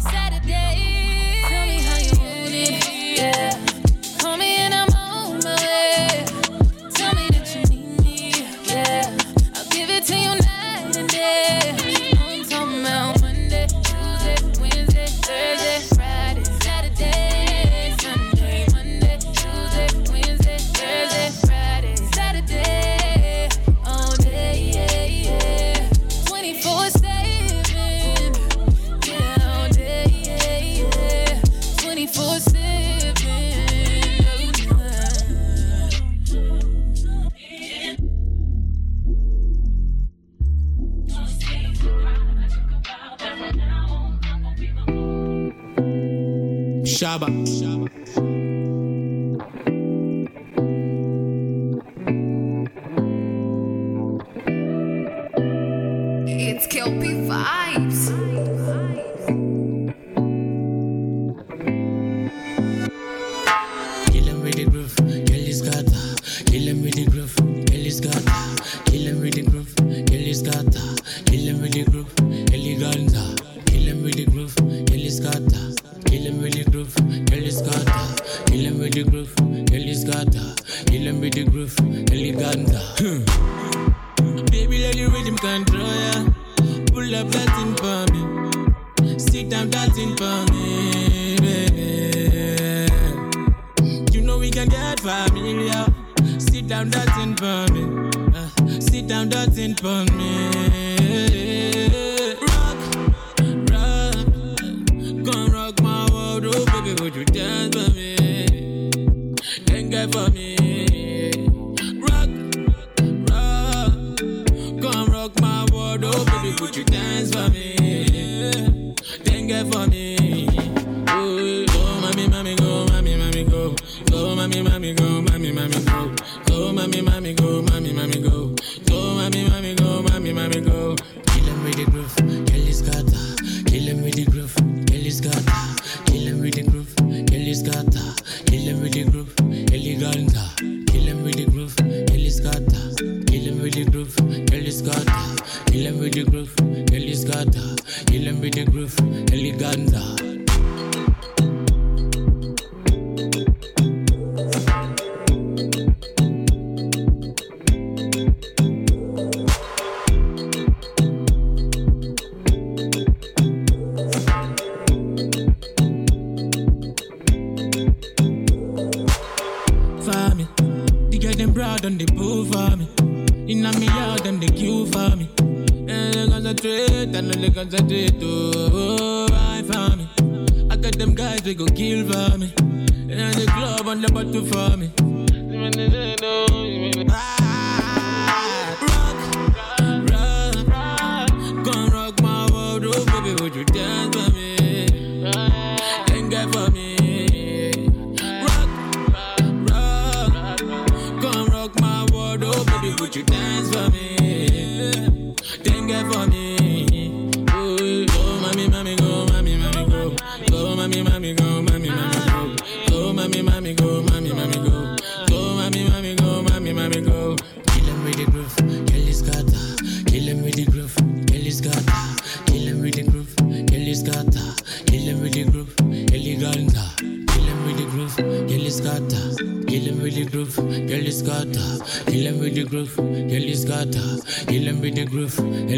down, 96.70 96.88
in 97.18 97.36
for 97.36 97.66
me. 97.72 98.08
Uh, 98.32 98.80
sit 98.80 99.08
down, 99.08 99.28
in 99.58 99.74
for 99.74 100.04
me. 100.14 100.89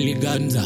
liganza 0.02 0.62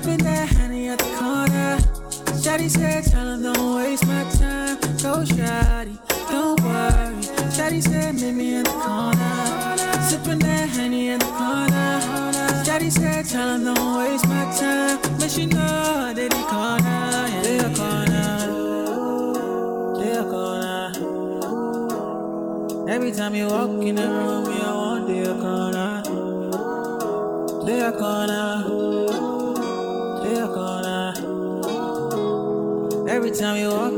sipping 0.00 0.24
that 0.24 0.48
honey 0.54 0.88
at 0.88 0.98
the 0.98 1.04
corner. 1.18 1.78
Shotty 2.40 2.70
said, 2.70 3.04
tell 3.04 3.28
him 3.34 3.42
don't 3.42 3.76
waste 3.76 4.06
my 4.06 4.24
time. 4.30 4.78
Go 5.02 5.24
shotty, 5.24 5.98
don't 6.30 6.60
worry. 6.60 7.22
Shotty 7.52 7.82
said, 7.82 8.14
meet 8.14 8.32
me 8.32 8.54
in 8.54 8.62
the 8.64 8.70
corner. 8.70 9.76
Sipping 10.08 10.38
that 10.38 10.70
honey 10.70 11.08
in 11.08 11.18
the 11.18 11.26
corner. 11.26 12.00
Shotty 12.64 12.90
said, 12.90 13.26
tell 13.26 13.56
him 13.56 13.64
don't 13.64 13.98
waste 13.98 14.26
my 14.26 14.44
time. 14.58 14.98
But 15.18 15.36
you 15.36 15.46
know 15.46 16.14
that 16.14 16.32
he 16.32 16.42
corner, 16.44 17.28
yeah, 17.28 17.42
they 17.42 17.58
a 17.58 17.70
corner. 17.76 18.46
They 19.98 20.12
a 20.12 20.24
corner. 20.24 20.92
Every 22.88 23.12
time 23.12 23.34
you 23.34 23.46
walk 23.46 23.70
in 23.82 23.94
the 23.96 24.08
room, 24.08 24.44
you're 24.46 24.64
on 24.64 25.06
their 25.06 25.34
corner. 25.34 26.02
They 27.66 27.80
a 27.80 27.92
corner. 27.92 28.79
every 33.30 33.40
time 33.40 33.56
you 33.58 33.68
walk 33.68 33.89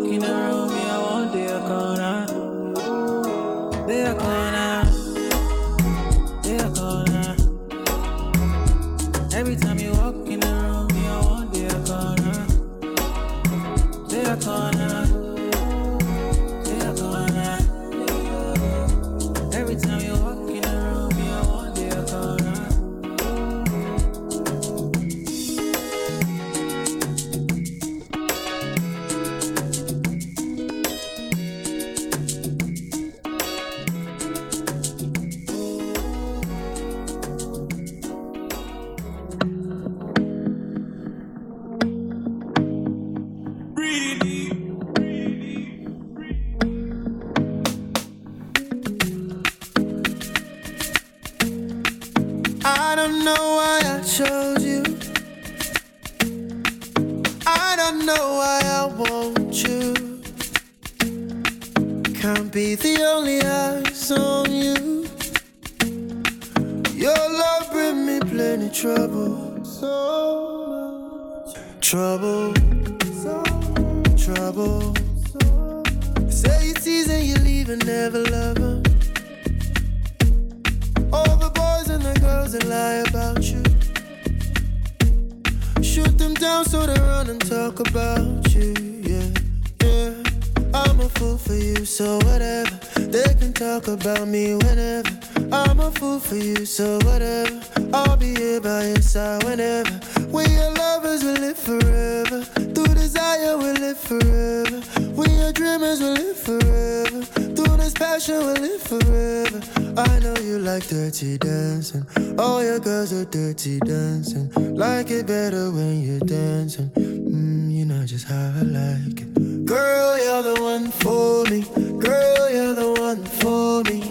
like 110.63 110.87
dirty 110.87 111.39
dancing. 111.39 112.07
All 112.39 112.63
your 112.63 112.79
girls 112.79 113.13
are 113.13 113.25
dirty 113.25 113.81
dancing. 113.81 114.49
Like 114.77 115.11
it 115.11 115.27
better 115.27 115.71
when 115.73 116.03
you're 116.03 116.21
dancing. 116.21 116.89
Mm, 116.91 117.73
you 117.73 117.85
know 117.85 118.07
just 118.07 118.27
how 118.29 118.53
I 118.57 118.63
like 118.63 119.23
it. 119.23 119.65
Girl, 119.65 120.19
you're 120.19 120.43
the 120.55 120.63
one 120.63 120.87
for 120.91 121.45
me. 121.51 121.63
Girl, 121.99 122.51
you're 122.51 122.75
the 122.75 122.93
one 122.93 123.25
for 123.25 123.83
me. 123.85 124.02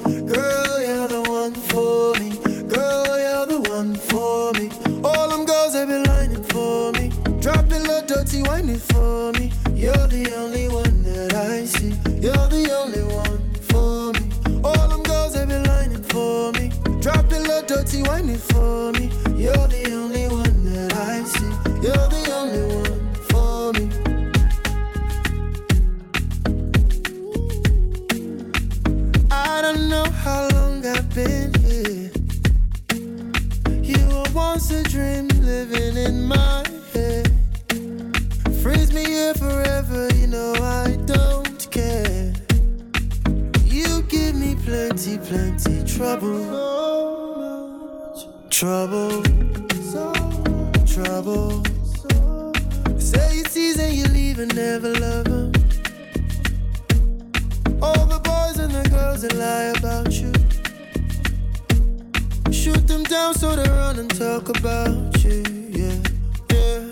Trouble, 48.62 49.24
trouble. 50.86 51.64
Say 53.00 53.38
you 53.38 53.44
tease 53.46 53.80
and 53.80 53.92
you 53.92 54.06
leave 54.10 54.38
and 54.38 54.54
never 54.54 54.94
love. 55.00 55.26
All 57.82 58.06
the 58.06 58.20
boys 58.24 58.60
and 58.60 58.72
the 58.72 58.88
girls 58.92 59.24
that 59.24 59.34
lie 59.34 59.74
about 59.80 60.12
you. 60.14 60.32
Shoot 62.54 62.88
them 62.88 63.02
down 63.02 63.34
so 63.34 63.56
they 63.56 63.68
run 63.68 63.98
and 63.98 64.16
talk 64.16 64.50
about 64.50 65.24
you. 65.24 65.42
Yeah, 65.72 65.98
yeah. 66.52 66.86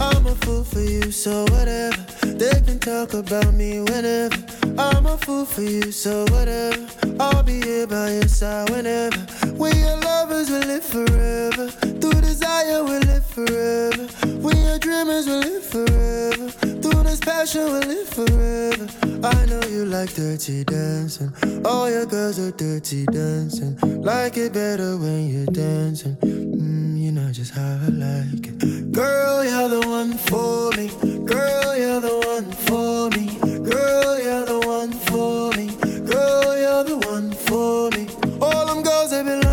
I'm 0.00 0.24
a 0.24 0.36
fool 0.36 0.62
for 0.62 0.78
you, 0.78 1.10
so 1.10 1.42
whatever. 1.50 2.00
They 2.26 2.60
can 2.60 2.78
talk 2.78 3.14
about 3.14 3.54
me 3.54 3.80
whenever. 3.80 4.36
I'm 4.78 5.04
a 5.06 5.18
fool 5.18 5.46
for 5.46 5.62
you, 5.62 5.90
so 5.90 6.26
whatever. 6.30 6.86
I'll 7.18 7.42
be 7.42 7.60
here 7.60 7.88
by 7.88 8.12
your 8.12 8.28
side 8.28 8.70
whenever. 8.70 9.26
We 9.58 9.70
are 9.70 9.96
lovers, 10.00 10.50
we 10.50 10.58
live 10.58 10.84
forever. 10.84 11.68
Through 11.68 12.20
desire, 12.20 12.84
we 12.84 12.98
live 13.10 13.26
forever. 13.26 14.06
We 14.38 14.52
are 14.68 14.78
dreamers, 14.78 15.26
we 15.26 15.34
live 15.34 15.64
forever. 15.64 16.48
Through 16.82 17.02
this 17.02 17.18
passion, 17.18 17.64
we 17.64 17.80
live 17.80 18.08
forever. 18.08 18.86
I 19.24 19.46
know 19.46 19.60
you 19.68 19.84
like 19.84 20.14
dirty 20.14 20.62
dancing. 20.62 21.32
All 21.64 21.90
your 21.90 22.06
girls 22.06 22.38
are 22.38 22.52
dirty 22.52 23.04
dancing. 23.06 23.76
Like 24.00 24.36
it 24.36 24.52
better 24.52 24.96
when 24.96 25.28
you're 25.28 25.46
dancing. 25.46 26.14
Mm, 26.16 27.00
you 27.00 27.10
know 27.10 27.32
just 27.32 27.52
how 27.52 27.80
I 27.82 27.88
like 27.88 28.46
it. 28.46 28.92
Girl, 28.92 29.44
you're 29.44 29.68
the 29.68 29.88
one 29.88 30.12
for 30.12 30.70
me. 30.76 30.86
Girl, 31.26 31.76
you're 31.76 32.00
the 32.00 32.16
one 32.26 32.52
for 32.52 33.10
me. 33.10 33.26
Girl, 33.68 34.18
you're 34.20 34.46
the 34.46 34.60
one 34.64 34.92
for 34.92 35.50
me. 35.56 35.66
Girl, 36.06 36.56
you're 36.56 36.84
the 36.84 36.98
one 37.08 37.32
for 37.32 37.90
me. 37.90 38.06
All 38.40 38.66
them 38.66 38.84
girls 38.84 39.10
for 39.10 39.24
me. 39.24 39.47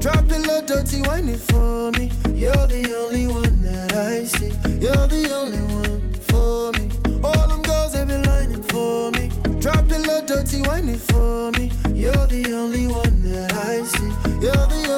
Drop 0.00 0.32
it 0.32 0.46
low, 0.46 0.62
dirty, 0.62 1.02
whining 1.02 1.36
for 1.36 1.90
me. 1.92 2.10
You're 2.32 2.66
the 2.66 2.96
only 2.96 3.26
one 3.26 3.60
that 3.60 3.92
I 3.92 4.24
see. 4.24 4.48
You're 4.80 5.06
the 5.06 5.30
only 5.30 5.60
one 5.74 6.14
for 6.30 6.72
me. 6.72 6.88
All 7.22 7.48
them 7.48 7.60
girls 7.60 7.92
have 7.92 8.08
been 8.08 8.22
lining 8.22 8.62
for 8.62 9.10
me. 9.10 9.28
Drop 9.60 9.92
it 9.92 10.06
low, 10.06 10.24
dirty, 10.24 10.62
whining 10.62 10.96
for 10.96 11.52
me. 11.52 11.70
You're 11.92 12.26
the 12.28 12.50
only 12.54 12.86
one 12.86 13.22
that 13.24 13.52
I 13.52 13.82
see. 13.82 14.08
You're 14.40 14.66
the 14.72 14.89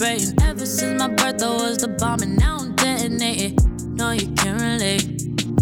celebrating. 0.00 0.42
Ever 0.42 0.66
since 0.66 0.98
my 0.98 1.08
birth, 1.08 1.42
I 1.42 1.52
was 1.52 1.78
the 1.78 1.88
bomb, 1.88 2.22
and 2.22 2.38
now 2.38 2.58
I'm 2.60 2.74
detonating. 2.76 3.56
No, 3.94 4.12
you 4.12 4.32
can't 4.32 4.60
relate. 4.60 5.04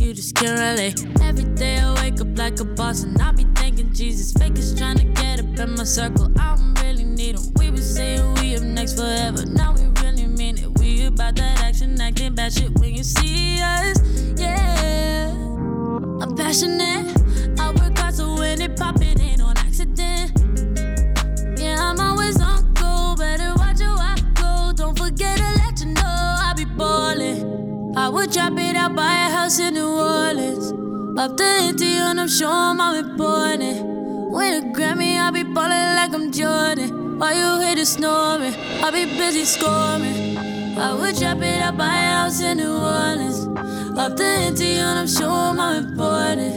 You 0.00 0.14
just 0.14 0.34
can't 0.34 0.58
relate. 0.58 1.04
Every 1.22 1.44
day 1.54 1.78
I 1.78 1.94
wake 2.02 2.20
up 2.20 2.38
like 2.38 2.60
a 2.60 2.64
boss, 2.64 3.02
and 3.02 3.20
I 3.20 3.32
be 3.32 3.44
thanking 3.54 3.92
Jesus. 3.92 4.32
Fake 4.32 4.58
is 4.58 4.74
trying 4.74 4.98
to 4.98 5.04
get 5.04 5.40
up 5.40 5.58
in 5.58 5.74
my 5.74 5.84
circle. 5.84 6.30
I 6.38 6.56
don't 6.56 6.80
really 6.82 7.04
need. 7.04 7.36
We 7.56 7.70
been 7.70 7.82
saying 7.82 8.34
we 8.34 8.56
up 8.56 8.62
next 8.62 8.94
forever. 8.94 9.44
Now 9.46 9.74
we 9.74 9.82
really 10.02 10.26
mean 10.26 10.58
it. 10.58 10.78
We 10.78 11.06
about 11.06 11.36
that 11.36 11.60
action, 11.62 12.00
acting 12.00 12.34
bad 12.34 12.52
shit 12.52 12.70
when 12.78 12.94
you 12.94 13.02
see 13.02 13.60
us. 13.60 13.98
Yeah, 14.36 15.32
I'm 16.22 16.36
passionate. 16.36 17.06
I 17.58 17.72
work 17.72 17.98
hard 17.98 18.14
so 18.14 18.34
when 18.36 18.60
it 18.60 18.76
pop, 18.76 19.00
it 19.00 19.20
ain't 19.20 19.27
drop 28.32 28.58
it 28.58 28.76
out, 28.76 28.94
buy 28.94 29.26
a 29.26 29.30
house 29.30 29.58
in 29.58 29.74
New 29.74 29.88
Orleans. 29.88 30.72
Up 31.18 31.36
the 31.36 31.44
empty 31.62 31.96
and 31.96 32.20
I'm 32.20 32.28
sure 32.28 32.48
I'm 32.50 32.80
important. 32.80 33.86
Win 34.30 34.54
a 34.54 34.66
Grammy, 34.76 35.18
I'll 35.18 35.32
be 35.32 35.42
ballin' 35.42 35.96
like 35.96 36.12
I'm 36.12 36.30
Jordan. 36.30 37.18
While 37.18 37.34
you 37.34 37.64
hear 37.64 37.74
the 37.74 37.86
snoring, 37.86 38.54
I'll 38.82 38.92
be 38.92 39.06
busy 39.06 39.44
scoring. 39.44 40.36
I 40.78 40.94
would 40.94 41.16
drop 41.16 41.38
it 41.38 41.62
out, 41.62 41.76
buy 41.76 41.86
a 41.86 42.12
house 42.18 42.40
in 42.40 42.58
New 42.58 42.76
Orleans. 42.76 43.46
Up 43.98 44.16
the 44.16 44.24
empty 44.46 44.72
and 44.72 44.98
I'm 44.98 45.08
sure 45.08 45.30
I'm 45.30 45.84
important. 45.84 46.54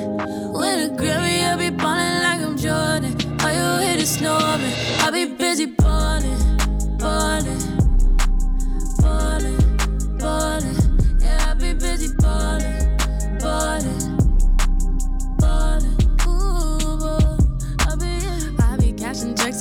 Win 0.54 0.92
a 0.92 0.94
Grammy, 0.94 1.44
I'll 1.48 1.58
be 1.58 1.70
ballin' 1.70 2.24
like 2.24 2.42
I'm 2.42 2.58
Jordan. 2.58 3.14
While 3.40 3.54
you 3.54 3.88
hear 3.88 3.98
the 3.98 4.06
snoring, 4.06 4.74
I'll 5.00 5.12
be 5.12 5.26
busy 5.26 5.68
ballin', 5.68 6.58
ballin', 6.98 7.60
ballin', 9.00 10.18
ballin'. 10.18 10.81
Oh, 12.32 12.62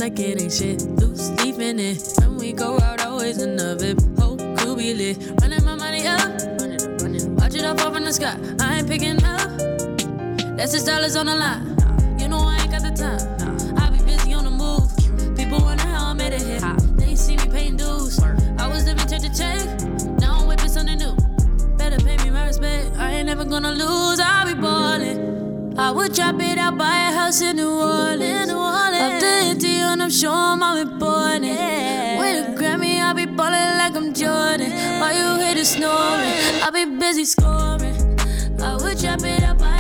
like 0.01 0.19
it 0.19 0.41
ain't 0.41 0.53
shit. 0.53 0.83
Loose 0.99 1.31
leaf 1.43 1.59
in 1.59 1.79
it. 1.79 2.03
When 2.19 2.37
we 2.39 2.53
go 2.53 2.79
out, 2.81 3.05
always 3.05 3.43
in 3.43 3.57
the 3.57 3.77
VIP. 3.77 4.19
Hope 4.19 4.41
crew 4.59 4.75
be 4.75 4.95
lit. 4.95 5.19
Running 5.41 5.65
my 5.65 5.75
money 5.75 6.07
up, 6.07 6.21
up. 6.21 6.31
Watch 7.39 7.55
it 7.55 7.65
up 7.65 7.81
off 7.85 7.97
in 7.97 8.05
the 8.05 8.13
sky. 8.13 8.37
I 8.61 8.79
ain't 8.79 8.89
picking 8.89 9.23
up. 9.23 9.49
That's 10.57 10.73
just 10.73 10.87
dollars 10.87 11.17
on 11.17 11.27
the 11.27 11.35
line. 11.35 11.77
You 12.19 12.29
know 12.29 12.39
I 12.39 12.57
ain't 12.63 12.71
got 12.71 12.83
the 12.83 12.91
time. 12.91 13.79
I 13.79 13.91
be 13.91 14.03
busy 14.05 14.33
on 14.33 14.45
the 14.45 14.51
move. 14.51 15.37
People 15.37 15.61
wonder 15.61 15.85
how 15.85 16.11
I 16.11 16.13
made 16.15 16.33
it 16.33 16.43
here. 16.43 16.61
They 16.97 17.15
see 17.15 17.37
me 17.37 17.47
paying 17.51 17.77
dues. 17.77 18.19
I 18.59 18.67
was 18.69 18.87
living 18.87 19.07
check 19.07 19.21
to 19.21 19.29
check. 19.37 19.80
I 22.65 23.15
ain't 23.15 23.27
never 23.27 23.45
gonna 23.45 23.73
lose. 23.73 24.21
I'll 24.21 24.47
be 24.47 24.55
ballin'. 24.61 25.79
I 25.79 25.91
would 25.91 26.13
drop 26.13 26.41
it 26.41 26.59
out, 26.59 26.77
buy 26.77 27.09
a 27.09 27.13
house 27.13 27.41
in 27.41 27.57
New 27.57 27.71
Orleans. 27.71 28.49
New 28.49 28.59
Orleans. 28.59 29.15
Up 29.15 29.21
the 29.21 29.33
empty 29.51 29.77
and 29.79 30.03
I'm 30.03 30.11
sure 30.11 30.33
I'm 30.33 30.63
important. 30.79 31.45
Yeah. 31.45 32.19
With 32.19 32.49
a 32.49 32.63
Grammy, 32.63 33.01
I'll 33.01 33.15
be 33.15 33.27
ballin' 33.27 33.79
like 33.79 33.97
I'm 33.97 34.13
Jordan. 34.13 34.73
While 35.01 35.15
you 35.17 35.43
hear 35.43 35.55
the 35.55 35.65
snoring, 35.65 36.63
I'll 36.63 36.73
be 36.73 36.85
busy 36.99 37.25
scoring. 37.25 37.97
I 38.63 38.77
would 38.77 38.99
drop 38.99 39.23
it 39.25 39.43
out, 39.43 39.59
buy 39.59 39.80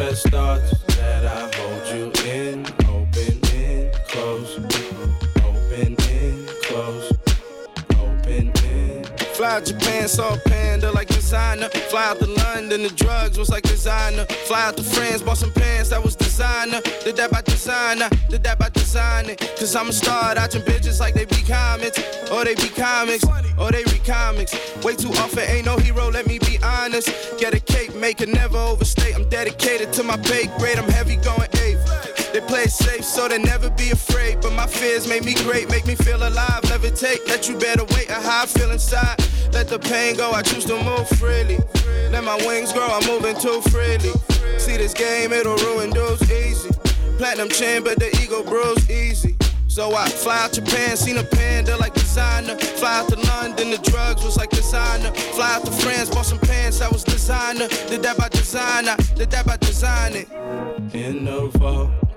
As 0.00 0.22
thoughts 0.22 0.70
that 0.96 1.24
I 1.26 1.50
hold 1.56 1.86
you 1.92 2.12
in, 2.30 2.64
open 2.86 3.40
and 3.52 3.92
close. 4.06 4.56
Open 5.44 5.96
and 5.98 6.48
close. 6.62 7.12
Open 7.98 8.52
and 8.64 9.20
Fly 9.34 9.60
Japan, 9.60 10.06
saw 10.06 10.36
like 10.92 11.08
designer. 11.08 11.68
Fly 11.90 12.04
out 12.04 12.18
to 12.18 12.26
London, 12.26 12.82
the 12.82 12.90
drugs 12.90 13.38
was 13.38 13.50
like 13.50 13.64
designer. 13.64 14.24
Fly 14.46 14.62
out 14.66 14.76
to 14.76 14.82
France, 14.82 15.22
bought 15.22 15.38
some 15.38 15.52
pants 15.52 15.90
that 15.90 16.02
was 16.02 16.16
designer. 16.16 16.80
Did 17.04 17.16
that 17.16 17.30
by 17.30 17.42
designer, 17.42 18.08
did 18.28 18.42
that 18.44 18.58
by 18.58 18.68
designing. 18.70 19.36
Cause 19.36 19.74
I'm 19.74 19.88
a 19.88 19.92
star, 19.92 20.34
dodging 20.34 20.62
bitches 20.62 21.00
like 21.00 21.14
they 21.14 21.24
be 21.24 21.42
comics. 21.42 21.98
Or 22.30 22.44
they 22.44 22.54
be 22.54 22.68
comics, 22.68 23.24
or 23.58 23.70
they 23.72 23.84
read 23.84 24.04
comics. 24.04 24.52
Way 24.84 24.94
too 24.96 25.10
often, 25.10 25.40
ain't 25.40 25.66
no 25.66 25.78
hero, 25.78 26.10
let 26.10 26.26
me 26.26 26.38
be 26.38 26.58
honest. 26.62 27.08
Get 27.38 27.54
a 27.54 27.60
cake, 27.60 27.94
make 27.94 28.20
it 28.20 28.28
never 28.28 28.58
overstate. 28.58 29.14
I'm 29.14 29.28
dedicated 29.28 29.92
to 29.94 30.02
my 30.02 30.16
pay 30.16 30.46
grade, 30.58 30.78
I'm 30.78 30.88
heavy 30.90 31.16
going 31.16 31.48
eighth. 31.64 31.87
They 32.38 32.46
play 32.46 32.66
safe, 32.66 33.04
so 33.04 33.26
they 33.26 33.38
never 33.38 33.68
be 33.70 33.90
afraid. 33.90 34.40
But 34.40 34.52
my 34.52 34.68
fears 34.68 35.08
make 35.08 35.24
me 35.24 35.34
great, 35.34 35.68
make 35.70 35.88
me 35.88 35.96
feel 35.96 36.18
alive. 36.18 36.62
Levitate, 36.70 37.26
let 37.26 37.48
you 37.48 37.58
better 37.58 37.82
wait 37.96 38.08
a 38.08 38.14
how 38.14 38.44
I 38.44 38.46
feel 38.46 38.70
inside. 38.70 39.16
Let 39.52 39.66
the 39.66 39.80
pain 39.80 40.14
go, 40.16 40.30
I 40.30 40.42
choose 40.42 40.64
to 40.66 40.80
move 40.84 41.08
freely. 41.18 41.58
Let 42.12 42.22
my 42.22 42.36
wings 42.46 42.72
grow, 42.72 42.86
I'm 42.86 43.04
moving 43.08 43.34
too 43.40 43.60
freely. 43.72 44.12
See 44.56 44.76
this 44.76 44.94
game, 44.94 45.32
it'll 45.32 45.56
ruin 45.56 45.90
dudes 45.90 46.30
easy. 46.30 46.70
Platinum 47.18 47.48
chain, 47.48 47.82
but 47.82 47.98
the 47.98 48.16
ego 48.22 48.44
bruise 48.44 48.88
easy. 48.88 49.36
So 49.66 49.96
I 49.96 50.08
fly 50.08 50.44
out 50.44 50.52
Japan, 50.52 50.96
seen 50.96 51.18
a 51.18 51.24
panda 51.24 51.76
like 51.78 51.94
designer. 51.94 52.56
Fly 52.56 53.00
out 53.00 53.08
to 53.08 53.16
London, 53.16 53.72
the 53.72 53.78
drugs 53.78 54.22
was 54.22 54.36
like 54.36 54.50
designer. 54.50 55.10
Fly 55.34 55.54
out 55.56 55.64
to 55.64 55.72
France, 55.72 56.08
bought 56.08 56.26
some 56.26 56.38
pants 56.38 56.80
I 56.82 56.88
was 56.88 57.02
designer. 57.02 57.66
Did 57.88 58.04
that 58.04 58.16
by 58.16 58.28
design, 58.28 58.86
I 58.86 58.94
did 59.16 59.28
that 59.32 59.44
by 59.44 59.56
designing. 59.56 60.26
in 60.94 61.24
the 61.24 61.50
vault 61.58 62.07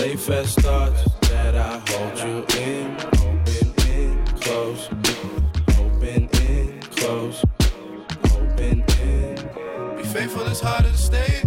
Safe 0.00 0.30
as 0.30 0.54
thoughts 0.54 1.04
that 1.28 1.54
I 1.54 1.78
hold 1.90 2.18
you 2.20 2.46
in, 2.58 2.96
open 3.20 3.74
and 3.86 4.40
close. 4.40 4.88
Open 5.78 6.26
and 6.40 6.90
close. 6.96 7.44
Open 8.32 8.82
and 9.02 9.96
Be 9.98 10.02
faithful, 10.04 10.46
it's 10.46 10.60
harder 10.60 10.88
to 10.88 10.96
stay. 10.96 11.42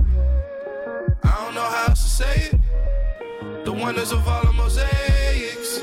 I 1.24 1.44
don't 1.44 1.56
know 1.56 1.62
how 1.64 1.86
else 1.88 2.04
to 2.04 2.10
say 2.24 2.52
it. 2.52 3.66
The 3.66 3.74
wonders 3.74 4.12
of 4.12 4.28
all 4.28 4.44
the 4.46 4.54
mosaics. 4.54 5.80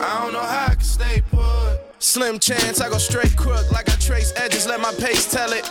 I 0.00 0.22
don't 0.22 0.32
know 0.32 0.46
how 0.46 0.66
I 0.66 0.74
can 0.76 0.80
stay 0.84 1.24
put. 1.28 1.80
Slim 1.98 2.38
chance, 2.38 2.80
I 2.80 2.88
go 2.88 2.98
straight 2.98 3.36
crook 3.36 3.68
like 3.72 3.90
I 3.90 3.96
trace 3.96 4.32
edges, 4.36 4.68
let 4.68 4.80
my 4.80 4.92
pace 4.92 5.28
tell 5.28 5.52
it. 5.52 5.68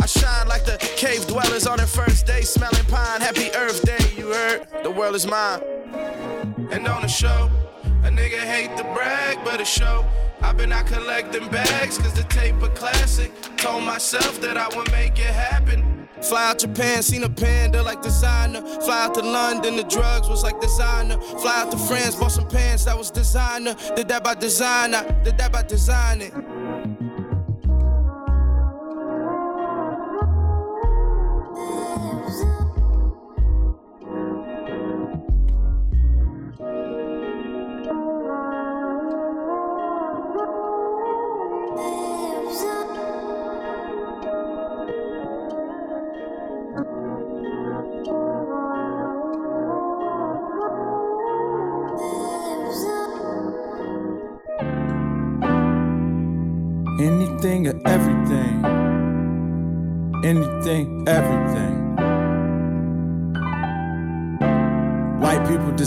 I 0.00 0.06
shine 0.06 0.48
like 0.48 0.64
the 0.64 0.76
cave 0.96 1.26
dwellers 1.26 1.66
on 1.66 1.78
their 1.78 1.86
first 1.86 2.26
day, 2.26 2.42
smelling 2.42 2.84
pine. 2.86 3.20
Happy 3.20 3.50
Earth 3.54 3.82
Day, 3.82 3.98
you 4.16 4.32
heard? 4.32 4.66
The 4.82 4.90
world 4.90 5.14
is 5.14 5.26
mine. 5.26 5.60
And 6.70 6.86
on 6.88 7.02
the 7.02 7.08
show, 7.08 7.50
A 8.04 8.08
nigga 8.08 8.38
hate 8.38 8.76
to 8.76 8.84
brag, 8.94 9.38
but 9.44 9.60
it 9.60 9.66
show. 9.66 10.04
I've 10.40 10.56
been 10.56 10.70
out 10.72 10.86
collecting 10.86 11.48
bags, 11.48 11.98
cause 11.98 12.12
the 12.12 12.22
tape 12.24 12.62
a 12.62 12.68
classic. 12.68 13.32
Told 13.56 13.82
myself 13.84 14.40
that 14.42 14.56
I 14.56 14.68
would 14.76 14.90
make 14.92 15.18
it 15.18 15.34
happen. 15.34 16.08
Fly 16.22 16.50
out 16.50 16.58
Japan, 16.60 17.02
seen 17.02 17.24
a 17.24 17.28
panda 17.28 17.82
like 17.82 18.02
designer. 18.02 18.60
Fly 18.80 19.04
out 19.04 19.14
to 19.14 19.22
London, 19.22 19.76
the 19.76 19.82
drugs 19.84 20.28
was 20.28 20.42
like 20.44 20.60
designer. 20.60 21.18
Fly 21.20 21.62
out 21.62 21.70
to 21.72 21.78
France, 21.78 22.14
bought 22.14 22.32
some 22.32 22.48
pants 22.48 22.84
that 22.84 22.96
was 22.96 23.10
designer. 23.10 23.74
Did 23.96 24.08
that 24.08 24.22
by 24.22 24.34
design, 24.34 24.94
I 24.94 25.02
did 25.24 25.36
that 25.38 25.52
by 25.52 25.62
designing. 25.62 26.95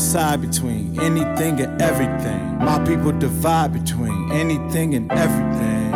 Decide 0.10 0.42
between 0.42 1.00
anything 1.00 1.62
and 1.62 1.80
everything. 1.80 2.58
My 2.58 2.84
people 2.84 3.12
divide 3.12 3.72
between 3.74 4.32
anything 4.32 4.96
and 4.96 5.12
everything. 5.12 5.92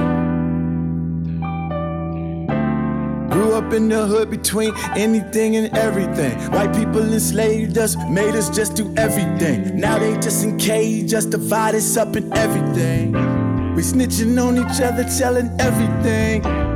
Grew 3.31 3.53
up 3.53 3.73
in 3.73 3.89
the 3.89 4.05
hood 4.05 4.29
between 4.29 4.71
anything 4.95 5.55
and 5.55 5.75
everything. 5.75 6.37
White 6.51 6.75
people 6.75 7.01
enslaved 7.01 7.79
us, 7.79 7.95
made 8.07 8.35
us 8.35 8.55
just 8.55 8.75
do 8.75 8.93
everything. 8.97 9.79
Now 9.79 9.97
they 9.97 10.13
just 10.17 10.43
encage 10.43 11.11
us, 11.15 11.25
divide 11.25 11.73
us 11.73 11.97
up 11.97 12.15
in 12.15 12.31
everything. 12.33 13.13
We 13.73 13.81
snitching 13.81 14.37
on 14.39 14.59
each 14.59 14.79
other, 14.79 15.05
telling 15.17 15.49
everything. 15.59 16.72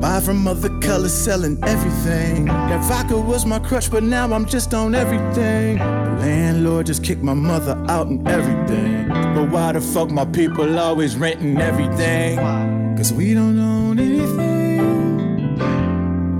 Buy 0.00 0.20
from 0.20 0.46
other 0.46 0.68
colors, 0.78 1.12
selling 1.12 1.58
everything. 1.64 2.44
That 2.44 2.84
vodka 2.84 3.18
was 3.18 3.44
my 3.44 3.58
crush, 3.58 3.88
but 3.88 4.04
now 4.04 4.32
I'm 4.32 4.46
just 4.46 4.72
on 4.72 4.94
everything. 4.94 5.78
The 5.78 5.84
landlord 6.20 6.86
just 6.86 7.02
kicked 7.02 7.22
my 7.22 7.34
mother 7.34 7.76
out 7.88 8.06
and 8.06 8.26
everything. 8.28 9.08
But 9.08 9.50
why 9.50 9.72
the 9.72 9.80
fuck 9.80 10.08
my 10.10 10.24
people 10.24 10.78
always 10.78 11.16
renting 11.16 11.58
everything? 11.58 12.38
Cause 12.96 13.12
we 13.12 13.34
don't 13.34 13.58
own 13.58 13.98
anything. 13.98 15.58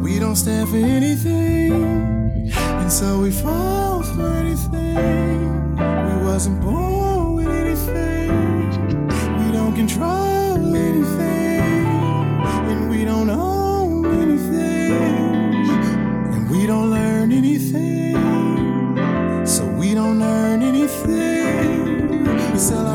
We 0.03 0.21
don't 0.21 0.37
stand 0.37 0.69
for 0.69 0.77
anything. 0.77 2.53
And 2.53 2.93
so 2.93 3.21
we 3.21 3.33
fall 3.33 4.05
for 4.05 4.37
anything. 4.37 5.77
We 5.77 6.25
wasn't 6.25 6.61
born 6.61 7.35
with 7.35 7.49
anything. 7.49 9.09
We 9.41 9.51
don't 9.53 9.75
control 9.75 10.77
anything. 10.77 11.38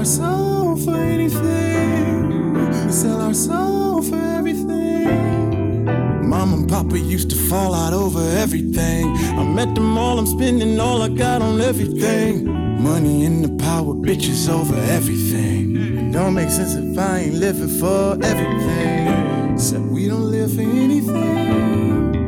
Our 0.03 0.07
soul 0.07 0.75
for 0.75 0.97
anything. 0.97 2.53
We 2.85 2.91
sell 2.91 3.21
our 3.21 3.33
soul 3.33 4.01
for 4.01 4.17
everything. 4.17 5.85
Mom 6.27 6.53
and 6.53 6.67
Papa 6.67 6.99
used 6.99 7.29
to 7.29 7.37
fall 7.37 7.73
out 7.73 7.93
over 7.93 8.19
everything. 8.37 9.07
I 9.39 9.43
met 9.45 9.73
them 9.75 9.97
all, 9.97 10.19
I'm 10.19 10.27
spending 10.27 10.77
all 10.77 11.01
I 11.01 11.07
got 11.07 11.41
on 11.41 11.61
everything. 11.61 12.45
Money 12.83 13.23
and 13.25 13.45
the 13.45 13.63
power, 13.63 13.93
bitches 13.93 14.49
over 14.49 14.75
everything. 14.91 15.77
It 15.77 16.11
don't 16.11 16.33
make 16.33 16.49
sense 16.49 16.75
if 16.75 16.97
I 16.97 17.19
ain't 17.19 17.35
living 17.35 17.69
for 17.79 18.17
everything. 18.21 19.53
Except 19.53 19.85
we 19.85 20.09
don't 20.09 20.29
live 20.29 20.53
for 20.53 20.63
anything. 20.63 22.27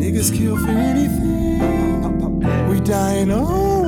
Niggas 0.00 0.36
kill 0.36 0.58
for 0.58 0.68
anything. 0.68 1.24
We 2.68 2.80
dying 2.80 3.30
over 3.30 3.83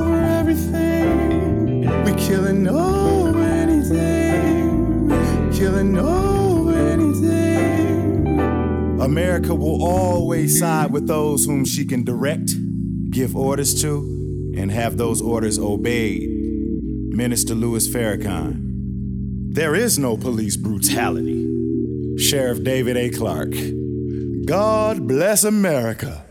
everything. 2.07 2.15
We 2.15 2.27
killing 2.27 2.67
over 2.67 3.43
anything. 3.43 5.09
Killing 5.53 5.97
over 5.97 6.77
anything. 6.77 8.37
America 9.01 9.53
will 9.55 9.83
always 9.83 10.59
side 10.59 10.91
with 10.91 11.07
those 11.07 11.45
whom 11.45 11.65
she 11.65 11.85
can 11.85 12.03
direct, 12.03 12.51
give 13.09 13.35
orders 13.35 13.81
to, 13.81 14.53
and 14.57 14.71
have 14.71 14.97
those 14.97 15.21
orders 15.21 15.59
obeyed. 15.59 16.29
Minister 17.15 17.55
Louis 17.55 17.87
Farrakhan. 17.87 18.63
There 19.53 19.75
is 19.75 19.97
no 19.97 20.17
police 20.17 20.55
brutality. 20.55 21.45
Sheriff 22.17 22.63
David 22.63 22.97
A. 22.97 23.09
Clarke. 23.09 23.55
God 24.45 25.07
bless 25.07 25.43
America. 25.43 26.26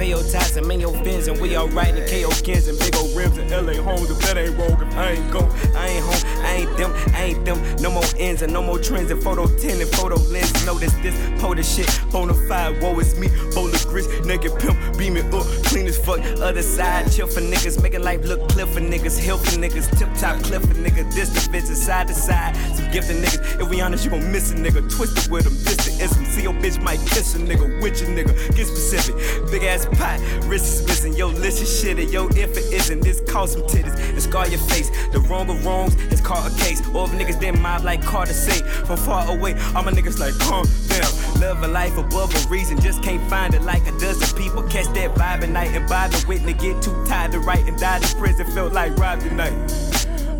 Pay 0.00 0.08
your 0.08 0.22
ties 0.22 0.56
and 0.56 0.66
make 0.66 0.80
your 0.80 0.94
fins 1.04 1.28
and 1.28 1.38
we 1.42 1.58
alright 1.58 1.94
and 1.94 2.08
KO 2.08 2.30
kids 2.42 2.68
and 2.68 2.78
big 2.78 2.96
old 2.96 3.14
rims 3.14 3.36
and 3.36 3.50
LA 3.50 3.74
homes. 3.82 4.10
If 4.10 4.18
that 4.20 4.38
ain't 4.38 4.56
if 4.56 4.96
I 4.96 5.10
ain't 5.12 5.30
go. 5.30 5.40
I 5.76 5.88
ain't 5.88 6.04
home. 6.08 6.22
I 6.40 6.52
ain't 6.60 6.76
them. 6.78 6.92
I 7.12 7.22
ain't 7.24 7.44
them. 7.44 7.60
No 7.82 7.90
more 7.90 8.08
ends 8.20 8.42
and 8.42 8.52
no 8.52 8.62
more 8.62 8.78
trends 8.78 9.10
and 9.10 9.22
photo 9.22 9.46
10 9.46 9.80
and 9.80 9.90
photo 9.90 10.16
lens. 10.30 10.52
Notice 10.66 10.92
this 11.02 11.16
POTA 11.40 11.62
shit 11.62 11.86
bonafide 12.12 12.80
woe 12.80 12.98
is 13.00 13.18
me. 13.18 13.28
Bowl 13.54 13.66
of 13.66 13.86
grits 13.88 14.08
naked 14.24 14.52
pimp 14.60 14.76
beam 14.96 15.16
it 15.16 15.32
up 15.34 15.46
clean 15.64 15.86
as 15.86 15.98
fuck. 15.98 16.20
Other 16.40 16.62
side 16.62 17.10
chill 17.10 17.26
for 17.26 17.40
niggas 17.40 17.82
making 17.82 18.02
life 18.02 18.22
look 18.24 18.48
clear 18.50 18.66
for 18.66 18.80
niggas 18.80 19.18
hill 19.18 19.38
for 19.38 19.58
niggas 19.58 19.88
tip 19.98 20.08
top 20.14 20.42
cliff 20.44 20.62
for 20.62 20.74
niggas 20.74 21.12
this 21.14 21.30
the 21.30 21.40
bitches 21.50 21.76
side 21.76 22.08
to 22.08 22.14
side 22.14 22.54
some 22.76 22.90
gifted 22.90 23.16
niggas. 23.16 23.60
If 23.60 23.68
we 23.70 23.80
honest 23.80 24.04
you 24.04 24.10
gon' 24.10 24.30
miss 24.30 24.52
a 24.52 24.54
nigga. 24.54 24.80
Twisted 24.94 25.30
with 25.30 25.44
them 25.44 25.54
the 25.64 26.04
ism 26.04 26.24
see 26.26 26.42
your 26.42 26.54
bitch 26.54 26.80
might 26.82 27.00
kiss 27.00 27.34
a 27.34 27.38
nigga 27.38 27.82
with 27.82 28.00
your 28.00 28.10
nigga. 28.10 28.34
Get 28.54 28.66
specific 28.66 29.16
big 29.50 29.64
ass 29.64 29.86
pot 29.86 30.20
wrist 30.44 30.66
is 30.66 30.86
missing. 30.86 31.14
Yo 31.14 31.28
listen 31.28 31.66
shit 31.66 31.98
and 31.98 32.10
yo 32.12 32.28
if 32.28 32.56
it 32.56 32.72
isn't 32.72 33.00
this 33.00 33.20
cause 33.26 33.52
some 33.52 33.62
titties 33.62 33.98
and 34.10 34.22
scar 34.22 34.46
your 34.48 34.60
face. 34.60 34.90
The 35.12 35.20
wrong 35.20 35.48
of 35.48 35.64
wrongs 35.64 35.94
is 36.12 36.20
called 36.20 36.52
a 36.52 36.54
case. 36.56 36.80
Or 36.94 37.04
if 37.06 37.12
niggas 37.12 37.40
then 37.40 37.60
mob 37.60 37.84
like 37.84 38.02
Carter 38.10 38.32
say. 38.32 38.60
From 38.86 38.96
far 38.96 39.30
away 39.30 39.54
all 39.74 39.84
my 39.84 39.92
niggas 39.92 40.18
like 40.18 40.36
calm 40.40 40.66
down 40.88 41.40
live 41.40 41.62
a 41.62 41.68
life 41.68 41.96
above 41.96 42.34
a 42.34 42.48
reason 42.48 42.78
just 42.80 43.02
can't 43.02 43.22
find 43.30 43.54
it 43.54 43.62
like 43.62 43.86
a 43.86 43.92
dozen 43.98 44.36
people. 44.36 44.64
Catch 44.64 44.88
that 44.94 45.14
vibe 45.14 45.42
at 45.42 45.48
night 45.48 45.70
and 45.70 45.88
by 45.88 46.08
the 46.08 46.24
witness 46.26 46.60
get 46.60 46.82
too 46.82 47.04
tired 47.06 47.30
to 47.32 47.38
write 47.38 47.66
and 47.68 47.78
died 47.78 48.02
in 48.02 48.08
prison 48.18 48.46
felt 48.52 48.72
like 48.72 48.96
rob 48.98 49.20
tonight. 49.20 49.56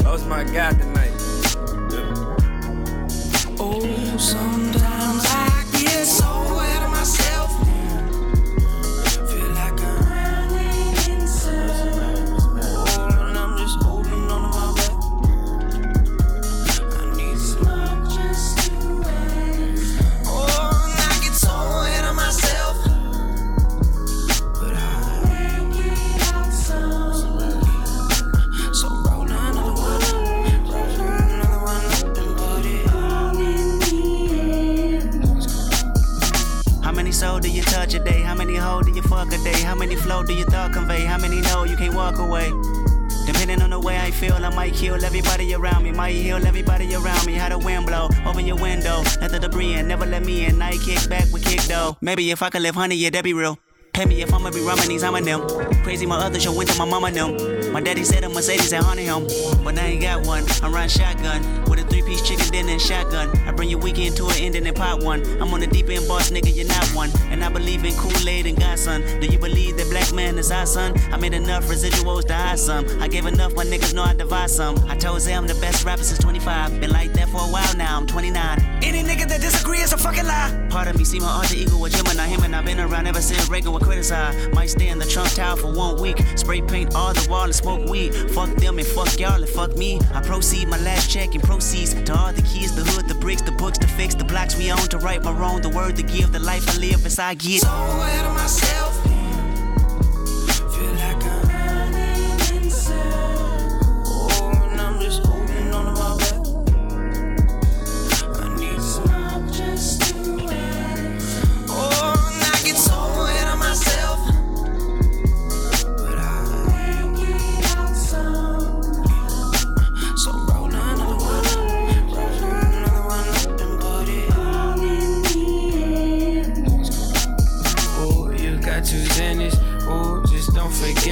Lost 0.02 0.26
my 0.26 0.42
guy 0.42 0.72
tonight. 0.72 1.12
Oh, 3.62 4.16
sometimes 4.18 4.99
flow 40.10 40.22
do 40.24 40.34
you 40.34 40.44
thought 40.44 40.72
convey? 40.72 41.04
How 41.04 41.18
many 41.18 41.40
know 41.40 41.64
you 41.64 41.76
can't 41.76 41.94
walk 41.94 42.18
away? 42.18 42.50
Depending 43.26 43.62
on 43.62 43.70
the 43.70 43.78
way 43.78 43.96
I 43.98 44.10
feel, 44.10 44.34
I 44.34 44.50
might 44.50 44.74
kill 44.74 45.04
everybody 45.04 45.54
around 45.54 45.84
me. 45.84 45.92
Might 45.92 46.16
heal 46.16 46.44
everybody 46.44 46.92
around 46.94 47.26
me. 47.26 47.34
How 47.34 47.48
the 47.48 47.58
wind 47.58 47.86
blow, 47.86 48.08
open 48.26 48.44
your 48.44 48.56
window, 48.56 49.02
let 49.20 49.30
the 49.30 49.38
debris 49.38 49.74
in, 49.74 49.86
never 49.86 50.06
let 50.06 50.24
me 50.24 50.46
in. 50.46 50.60
I 50.60 50.72
kick 50.78 51.08
back 51.08 51.26
with 51.32 51.44
kick 51.44 51.62
though. 51.62 51.96
Maybe 52.00 52.30
if 52.30 52.42
I 52.42 52.50
could 52.50 52.62
live 52.62 52.74
honey, 52.74 52.96
yeah, 52.96 53.10
that'd 53.10 53.24
be 53.24 53.34
real. 53.34 53.58
Pay 53.92 54.06
me 54.06 54.22
if 54.22 54.32
I'ma 54.34 54.50
be 54.50 54.60
rhyming 54.60 54.88
these, 54.88 55.04
I'm 55.04 55.14
a 55.14 55.20
them. 55.20 55.40
Crazy, 55.84 56.06
my 56.06 56.16
other 56.16 56.40
show 56.40 56.52
went 56.56 56.70
to 56.70 56.78
my 56.78 56.86
mama 56.86 57.10
them. 57.12 57.59
My 57.72 57.80
daddy 57.80 58.02
said 58.02 58.24
a 58.24 58.28
Mercedes 58.28 58.72
had 58.72 58.82
haunted 58.82 59.04
him, 59.04 59.28
but 59.62 59.74
now 59.76 59.84
he 59.84 59.96
got 59.96 60.26
one. 60.26 60.44
I'm 60.60 60.74
riding 60.74 60.88
shotgun 60.88 61.64
with 61.70 61.78
a 61.78 61.84
three 61.84 62.02
piece 62.02 62.20
chicken 62.20 62.46
dinner 62.50 62.72
and 62.72 62.80
shotgun. 62.80 63.30
I 63.46 63.52
bring 63.52 63.70
your 63.70 63.78
weekend 63.78 64.16
to 64.16 64.26
an 64.26 64.34
end 64.38 64.56
and 64.56 64.66
then 64.66 64.74
pot 64.74 65.04
one. 65.04 65.22
I'm 65.40 65.54
on 65.54 65.60
the 65.60 65.68
deep 65.68 65.88
end 65.88 66.08
boss, 66.08 66.30
nigga, 66.30 66.54
you're 66.54 66.66
not 66.66 66.84
one. 66.88 67.10
And 67.30 67.44
I 67.44 67.48
believe 67.48 67.84
in 67.84 67.94
Kool 67.94 68.28
Aid 68.28 68.46
and 68.46 68.58
Godson. 68.58 69.20
Do 69.20 69.26
you 69.28 69.38
believe 69.38 69.76
that 69.76 69.88
black 69.88 70.12
man 70.12 70.36
is 70.36 70.50
our 70.50 70.66
son? 70.66 70.98
I 71.12 71.16
made 71.16 71.32
enough 71.32 71.64
residuals 71.66 72.26
to 72.26 72.34
hide 72.34 72.58
some. 72.58 72.86
I 73.00 73.06
gave 73.06 73.26
enough, 73.26 73.54
my 73.54 73.64
niggas 73.64 73.94
know 73.94 74.02
I 74.02 74.14
divide 74.14 74.50
some. 74.50 74.76
I 74.88 74.96
told 74.96 75.20
them 75.20 75.44
I'm 75.44 75.46
the 75.46 75.54
best 75.60 75.84
rapper 75.84 76.02
since 76.02 76.18
25. 76.18 76.80
Been 76.80 76.90
like 76.90 77.12
that 77.12 77.28
for 77.28 77.38
a 77.38 77.50
while 77.52 77.76
now, 77.76 77.96
I'm 77.96 78.06
29. 78.06 78.58
Any 78.82 79.02
nigga 79.02 79.28
that 79.28 79.40
disagree 79.40 79.78
is 79.78 79.92
a 79.92 79.96
fucking 79.96 80.26
lie. 80.26 80.66
Part 80.70 80.88
of 80.88 80.98
me 80.98 81.04
see 81.04 81.20
my 81.20 81.30
alter 81.30 81.54
ego 81.54 81.78
with 81.78 81.94
Gemini, 81.94 82.26
him 82.26 82.42
and 82.42 82.56
I've 82.56 82.64
been 82.64 82.80
around 82.80 83.06
ever 83.06 83.20
since 83.20 83.48
Reagan 83.48 83.72
would 83.72 83.82
criticize. 83.82 84.48
Might 84.54 84.70
stay 84.70 84.88
in 84.88 84.98
the 84.98 85.06
Trump 85.06 85.30
Tower 85.30 85.56
for 85.56 85.72
one 85.72 86.00
week. 86.00 86.18
Spray 86.34 86.62
paint 86.62 86.96
all 86.96 87.12
the 87.12 87.26
wall 87.30 87.44
and 87.44 87.54
smoke 87.60 87.88
weed. 87.88 88.14
Fuck 88.32 88.50
them 88.56 88.78
and 88.78 88.86
fuck 88.86 89.18
y'all 89.18 89.40
and 89.40 89.48
fuck 89.48 89.76
me. 89.76 90.00
I 90.14 90.20
proceed 90.22 90.68
my 90.68 90.78
last 90.78 91.10
check 91.10 91.34
and 91.34 91.42
proceeds 91.42 91.94
to 91.94 92.16
all 92.16 92.32
the 92.32 92.42
keys, 92.42 92.74
the 92.74 92.84
hood, 92.84 93.08
the 93.08 93.14
bricks, 93.14 93.42
the 93.42 93.52
books, 93.52 93.78
the 93.78 93.88
fix 93.88 94.14
the 94.14 94.24
blocks 94.24 94.56
we 94.56 94.70
own, 94.72 94.88
to 94.88 94.98
right 94.98 95.22
my 95.22 95.32
wrong, 95.32 95.60
the 95.60 95.68
word 95.68 95.96
to 95.96 96.02
give, 96.02 96.32
the 96.32 96.38
life 96.38 96.68
I 96.68 96.78
live 96.78 97.04
as 97.06 97.18
I 97.18 97.34
get. 97.34 97.62
So 97.62 97.68
ahead 97.68 98.26
of 98.26 98.34
myself. 98.34 99.09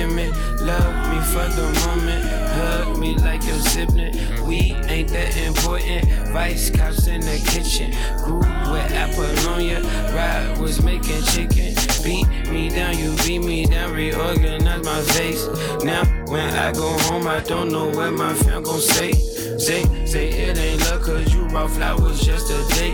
Don't 0.01 0.15
me. 0.15 0.29
Love 0.61 0.95
me 1.11 1.21
for 1.33 1.49
the 1.55 1.67
moment. 1.87 2.25
Hug 2.25 2.99
me 2.99 3.17
like 3.17 3.45
your 3.45 3.59
sibling. 3.59 4.15
We 4.47 4.75
ain't 4.87 5.09
that 5.11 5.37
important. 5.37 6.05
Vice 6.29 6.71
cops 6.71 7.07
in 7.07 7.21
the 7.21 7.39
kitchen. 7.47 7.93
Grew 8.25 8.39
with 8.39 8.93
Apollonia. 8.93 9.81
Ride 10.15 10.59
was 10.59 10.83
making 10.83 11.23
chicken. 11.23 11.75
Beat 12.05 12.29
me 12.51 12.69
down, 12.69 12.97
you 12.99 13.15
beat 13.25 13.41
me 13.41 13.67
down. 13.67 13.93
Reorganize 13.93 14.85
my 14.85 15.03
face. 15.03 15.47
Now, 15.85 16.05
when 16.27 16.49
I 16.55 16.73
go 16.73 16.89
home, 17.09 17.27
I 17.27 17.41
don't 17.41 17.71
know 17.71 17.89
what 17.89 18.13
my 18.13 18.35
fam 18.35 18.63
gon' 18.63 18.81
say. 18.81 19.13
Say, 19.59 19.83
say 20.07 20.29
it 20.29 20.59
ain't 20.59 20.81
luck, 20.83 21.03
cause 21.03 21.35
you 21.35 21.47
brought 21.49 21.71
flowers 21.71 22.21
just 22.21 22.51
a 22.51 22.75
day. 22.75 22.93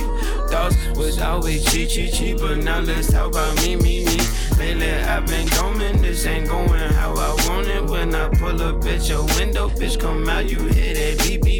Thoughts 0.49 0.77
was 0.97 1.19
always 1.21 1.65
cheap, 1.71 1.91
cheap, 1.91 2.13
cheap, 2.13 2.39
but 2.39 2.59
now 2.59 2.81
let's 2.81 3.13
talk 3.13 3.29
about 3.29 3.57
me, 3.57 3.77
me, 3.77 4.05
me. 4.05 4.17
Lately 4.59 4.93
I've 4.93 5.27
been 5.27 5.49
going, 5.49 6.03
this 6.03 6.27
ain't 6.27 6.49
going 6.49 6.71
how 6.93 7.15
I 7.15 7.31
want 7.49 7.67
it. 7.69 7.85
When 7.85 8.15
I 8.15 8.29
pull 8.29 8.61
up 8.63 8.85
at 8.85 9.09
your 9.09 9.25
window, 9.37 9.69
bitch, 9.69 9.99
come 9.99 10.29
out, 10.29 10.49
you 10.49 10.59
hit 10.59 11.19
that 11.19 11.43
beep. 11.43 11.55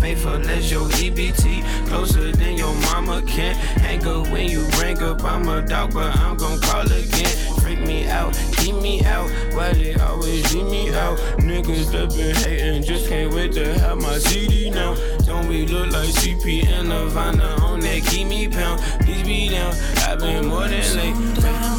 Faithful 0.00 0.48
as 0.48 0.70
your 0.70 0.82
EBT, 0.82 1.64
closer 1.88 2.30
than 2.32 2.56
your 2.56 2.74
mama 2.92 3.22
can. 3.26 3.54
Hang 3.80 4.06
up 4.06 4.28
when 4.28 4.48
you 4.48 4.66
bring 4.72 5.02
up, 5.02 5.24
I'm 5.24 5.48
a 5.48 5.62
dog, 5.66 5.94
but 5.94 6.14
I'm 6.16 6.36
gon' 6.36 6.60
call 6.60 6.82
again. 6.82 7.56
Freak 7.60 7.80
me 7.80 8.06
out, 8.06 8.34
keep 8.52 8.74
me 8.76 9.02
out, 9.04 9.28
why 9.54 9.72
they 9.72 9.94
always 9.94 10.54
leave 10.54 10.66
me 10.66 10.94
out? 10.94 11.18
Niggas 11.38 11.90
that 11.92 12.10
been 12.10 12.36
hating, 12.36 12.82
just 12.82 13.08
can't 13.08 13.32
wait 13.34 13.52
to 13.54 13.78
have 13.80 14.00
my 14.00 14.18
CD 14.18 14.70
now. 14.70 14.94
Don't 15.24 15.48
we 15.48 15.66
look 15.66 15.92
like 15.92 16.08
CP 16.08 16.66
and 16.66 16.88
Nirvana 16.88 17.56
on 17.62 17.80
that 17.80 18.04
keep 18.06 18.28
me 18.28 18.48
pound? 18.48 18.80
Please 19.00 19.22
be 19.24 19.48
down, 19.48 19.74
I've 20.06 20.20
been 20.20 20.46
more 20.46 20.68
than 20.68 20.96
late. 20.96 21.75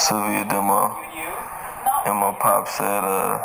Sylvia, 0.00 0.46
demo, 0.48 0.96
and 2.06 2.16
my 2.16 2.34
pop 2.40 2.66
said 2.66 3.04
uh, 3.04 3.36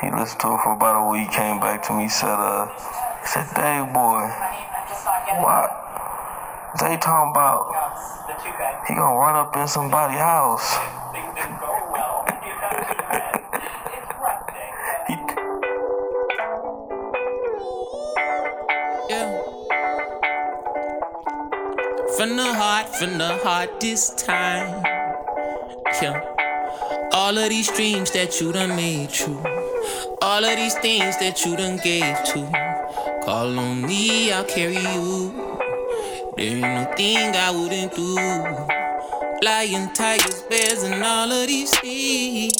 he 0.00 0.10
listened 0.10 0.40
to 0.40 0.54
it 0.54 0.60
for 0.64 0.74
about 0.74 1.06
a 1.06 1.10
week. 1.12 1.30
Came 1.30 1.60
back 1.60 1.84
to 1.84 1.92
me, 1.94 2.08
said 2.08 2.26
uh, 2.26 2.66
he 3.22 3.26
said, 3.26 3.46
Dave 3.54 3.92
boy, 3.94 4.26
what? 5.38 5.70
They 6.80 6.96
talking 6.96 7.30
about 7.30 7.70
he 8.88 8.94
gonna 8.94 9.16
run 9.16 9.36
up 9.36 9.54
in 9.56 9.68
somebody's 9.68 10.18
house. 10.18 10.74
From 22.16 22.36
the 22.36 22.52
heart, 22.52 22.88
from 22.96 23.18
the 23.18 23.38
heart 23.44 23.80
this 23.80 24.10
time. 24.10 24.89
Yeah. 25.98 26.20
All 27.12 27.36
of 27.36 27.48
these 27.48 27.68
dreams 27.72 28.12
that 28.12 28.40
you 28.40 28.52
done 28.52 28.76
made 28.76 29.10
true. 29.10 29.42
All 30.22 30.44
of 30.44 30.56
these 30.56 30.74
things 30.78 31.18
that 31.18 31.44
you 31.44 31.56
done 31.56 31.78
gave 31.82 32.16
to. 32.24 33.20
Call 33.24 33.58
on 33.58 33.82
me, 33.82 34.30
I'll 34.32 34.44
carry 34.44 34.76
you. 34.76 35.58
There 36.36 36.46
ain't 36.46 36.60
no 36.60 36.84
thing 36.96 37.34
I 37.34 37.50
wouldn't 37.50 37.92
do. 37.94 38.14
Lion, 39.44 39.92
tigers, 39.92 40.42
bears, 40.48 40.84
and 40.84 41.02
all 41.02 41.30
of 41.30 41.46
these 41.48 41.76
things. 41.80 42.54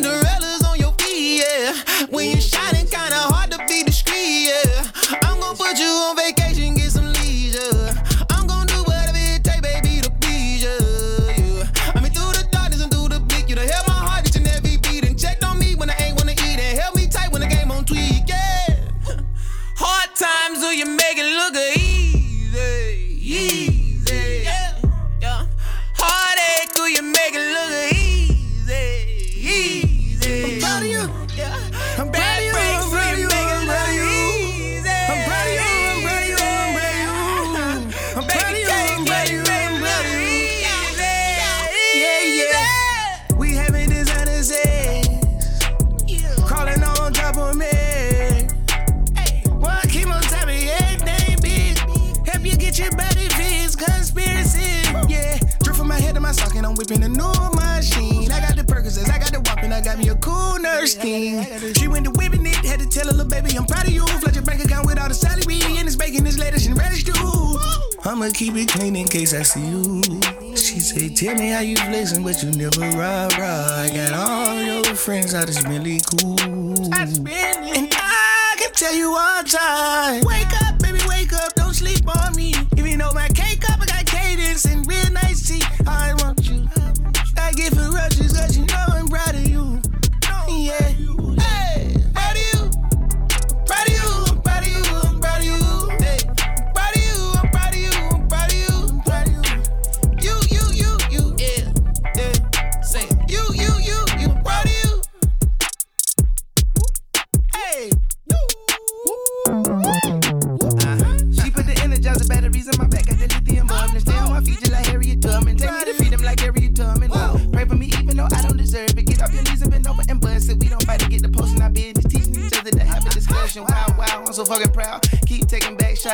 put 0.00 0.21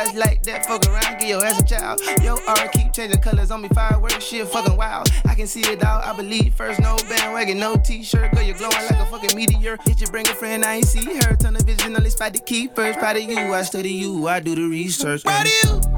taking 0.05 0.19
like 0.19 0.43
that. 0.43 0.65
Fuck 0.65 0.85
around, 0.87 1.19
get 1.19 1.27
your 1.27 1.43
ass 1.43 1.61
a 1.61 1.65
child. 1.65 1.99
Yo, 2.23 2.37
aura 2.47 2.69
keep 2.69 2.93
changing 2.93 3.21
colors 3.21 3.51
on 3.51 3.61
me. 3.61 3.69
Fireworks, 3.69 4.23
shit 4.23 4.47
fucking 4.47 4.75
wild. 4.77 5.09
I 5.25 5.35
can 5.35 5.47
see 5.47 5.61
it 5.61 5.83
all. 5.83 6.01
I 6.01 6.15
believe 6.15 6.53
first, 6.53 6.79
no 6.79 6.97
bandwagon, 7.09 7.59
no 7.59 7.75
t-shirt. 7.75 8.31
Girl, 8.33 8.43
you're 8.43 8.57
glowing 8.57 8.73
like 8.73 8.99
a 8.99 9.05
fucking 9.05 9.35
meteor. 9.35 9.77
Hit 9.85 10.01
you, 10.01 10.07
bring 10.07 10.27
a 10.27 10.33
friend, 10.33 10.63
I 10.63 10.75
ain't 10.75 10.85
see 10.85 11.05
her. 11.19 11.35
Turn 11.35 11.53
the 11.53 11.63
vision, 11.63 11.95
only 11.95 12.09
spot 12.09 12.33
the 12.33 12.39
key 12.39 12.67
first. 12.67 12.99
Proud 12.99 13.17
of 13.17 13.23
you, 13.23 13.53
I 13.53 13.61
study 13.63 13.91
you, 13.91 14.27
I 14.27 14.39
do 14.39 14.55
the 14.55 14.67
research. 14.67 15.23
Proud 15.23 15.45
of 15.45 15.53
you. 15.63 15.88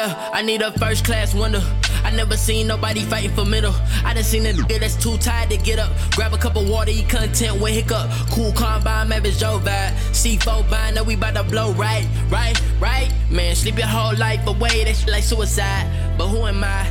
Yeah, 0.00 0.30
I 0.32 0.40
need 0.40 0.62
a 0.62 0.72
first 0.78 1.04
class 1.04 1.34
window. 1.34 1.60
I 2.04 2.10
never 2.10 2.34
seen 2.34 2.66
nobody 2.66 3.00
fighting 3.00 3.32
for 3.32 3.44
middle. 3.44 3.74
I 4.02 4.14
done 4.14 4.24
seen 4.24 4.46
a 4.46 4.52
nigga 4.52 4.80
that's 4.80 4.96
too 4.96 5.18
tired 5.18 5.50
to 5.50 5.58
get 5.58 5.78
up. 5.78 5.92
Grab 6.12 6.32
a 6.32 6.38
cup 6.38 6.56
of 6.56 6.70
water, 6.70 6.90
eat 6.90 7.10
content 7.10 7.60
with 7.60 7.74
hiccup. 7.74 8.08
Cool 8.30 8.50
combine, 8.52 9.12
average 9.12 9.38
Joe 9.38 9.60
vibe. 9.62 9.92
C4 10.16 10.70
bind, 10.70 10.96
know 10.96 11.04
we 11.04 11.16
bout 11.16 11.34
to 11.34 11.42
blow 11.42 11.72
right, 11.72 12.08
right, 12.30 12.56
right. 12.80 13.12
Man, 13.30 13.54
sleep 13.54 13.76
your 13.76 13.88
whole 13.88 14.16
life 14.16 14.46
away, 14.46 14.84
that 14.84 14.96
shit 14.96 15.10
like 15.10 15.22
suicide. 15.22 15.86
But 16.16 16.28
who 16.28 16.46
am 16.46 16.64
I? 16.64 16.88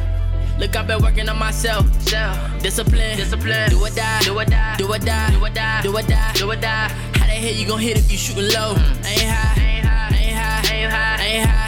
Look, 0.59 0.75
I've 0.75 0.85
been 0.85 1.01
working 1.01 1.27
on 1.29 1.39
myself. 1.39 1.85
Discipline, 2.61 3.17
discipline. 3.17 3.71
Do 3.71 3.83
or 3.83 3.89
die, 3.89 4.21
do 4.21 4.37
or 4.37 4.45
die, 4.45 4.75
do 4.77 4.93
or 4.93 4.99
die, 4.99 5.31
do 5.31 5.43
or 5.43 5.49
die, 5.49 5.81
do 5.81 5.97
or 5.97 6.03
die, 6.03 6.33
do 6.33 6.51
or 6.51 6.55
die. 6.55 6.89
How 7.17 7.25
the 7.25 7.33
hell 7.33 7.55
you 7.55 7.67
gon' 7.67 7.79
hit 7.79 7.97
if 7.97 8.11
you 8.11 8.19
shooting 8.19 8.53
low? 8.53 8.75
Mm. 8.75 9.05
Ain't 9.05 9.21
ain't 9.21 9.29
high, 9.31 9.61
ain't 9.63 9.85
high, 9.87 10.15
ain't 10.15 10.37
high, 10.37 10.75
ain't 10.75 10.91
high, 10.91 11.25
ain't 11.25 11.49
high, 11.49 11.58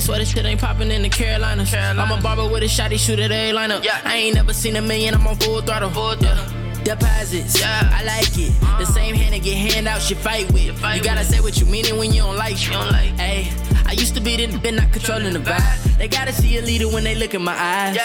They 0.00 0.06
swear 0.06 0.18
this 0.18 0.30
shit 0.30 0.46
ain't 0.46 0.58
poppin' 0.58 0.90
in 0.90 1.02
the 1.02 1.10
Carolinas. 1.10 1.74
I'm 1.74 2.10
a 2.10 2.18
barber 2.22 2.48
with 2.48 2.62
a 2.62 2.66
shotty 2.66 2.98
shooter, 2.98 3.28
they 3.28 3.52
line 3.52 3.70
up. 3.70 3.84
I 4.06 4.16
ain't 4.16 4.34
never 4.34 4.54
seen 4.54 4.76
a 4.76 4.80
million, 4.80 5.12
I'm 5.12 5.26
on 5.26 5.36
full 5.36 5.60
throttle. 5.60 5.90
Yeah. 6.22 6.82
Deposits, 6.82 7.60
yeah, 7.60 7.90
I 7.92 8.02
like 8.04 8.32
it. 8.38 8.58
The 8.78 8.86
same 8.86 9.14
hand 9.14 9.34
that 9.34 9.42
get 9.42 9.58
handouts, 9.58 10.08
you 10.08 10.16
fight 10.16 10.50
with. 10.52 10.82
You 10.94 11.02
gotta 11.02 11.22
say 11.22 11.40
what 11.40 11.60
you 11.60 11.66
mean 11.66 11.84
it 11.84 11.94
when 11.94 12.14
you 12.14 12.22
don't 12.22 12.36
like 12.36 12.56
shit. 12.56 12.74
Hey, 13.20 13.52
I 13.84 13.92
used 13.92 14.14
to 14.14 14.22
be 14.22 14.36
the 14.36 14.56
been 14.56 14.76
not 14.76 14.90
controlling 14.90 15.34
the 15.34 15.38
vibe. 15.38 15.98
They 15.98 16.08
gotta 16.08 16.32
see 16.32 16.56
a 16.56 16.62
leader 16.62 16.88
when 16.88 17.04
they 17.04 17.14
look 17.14 17.34
in 17.34 17.42
my 17.42 17.52
eyes. 17.54 17.98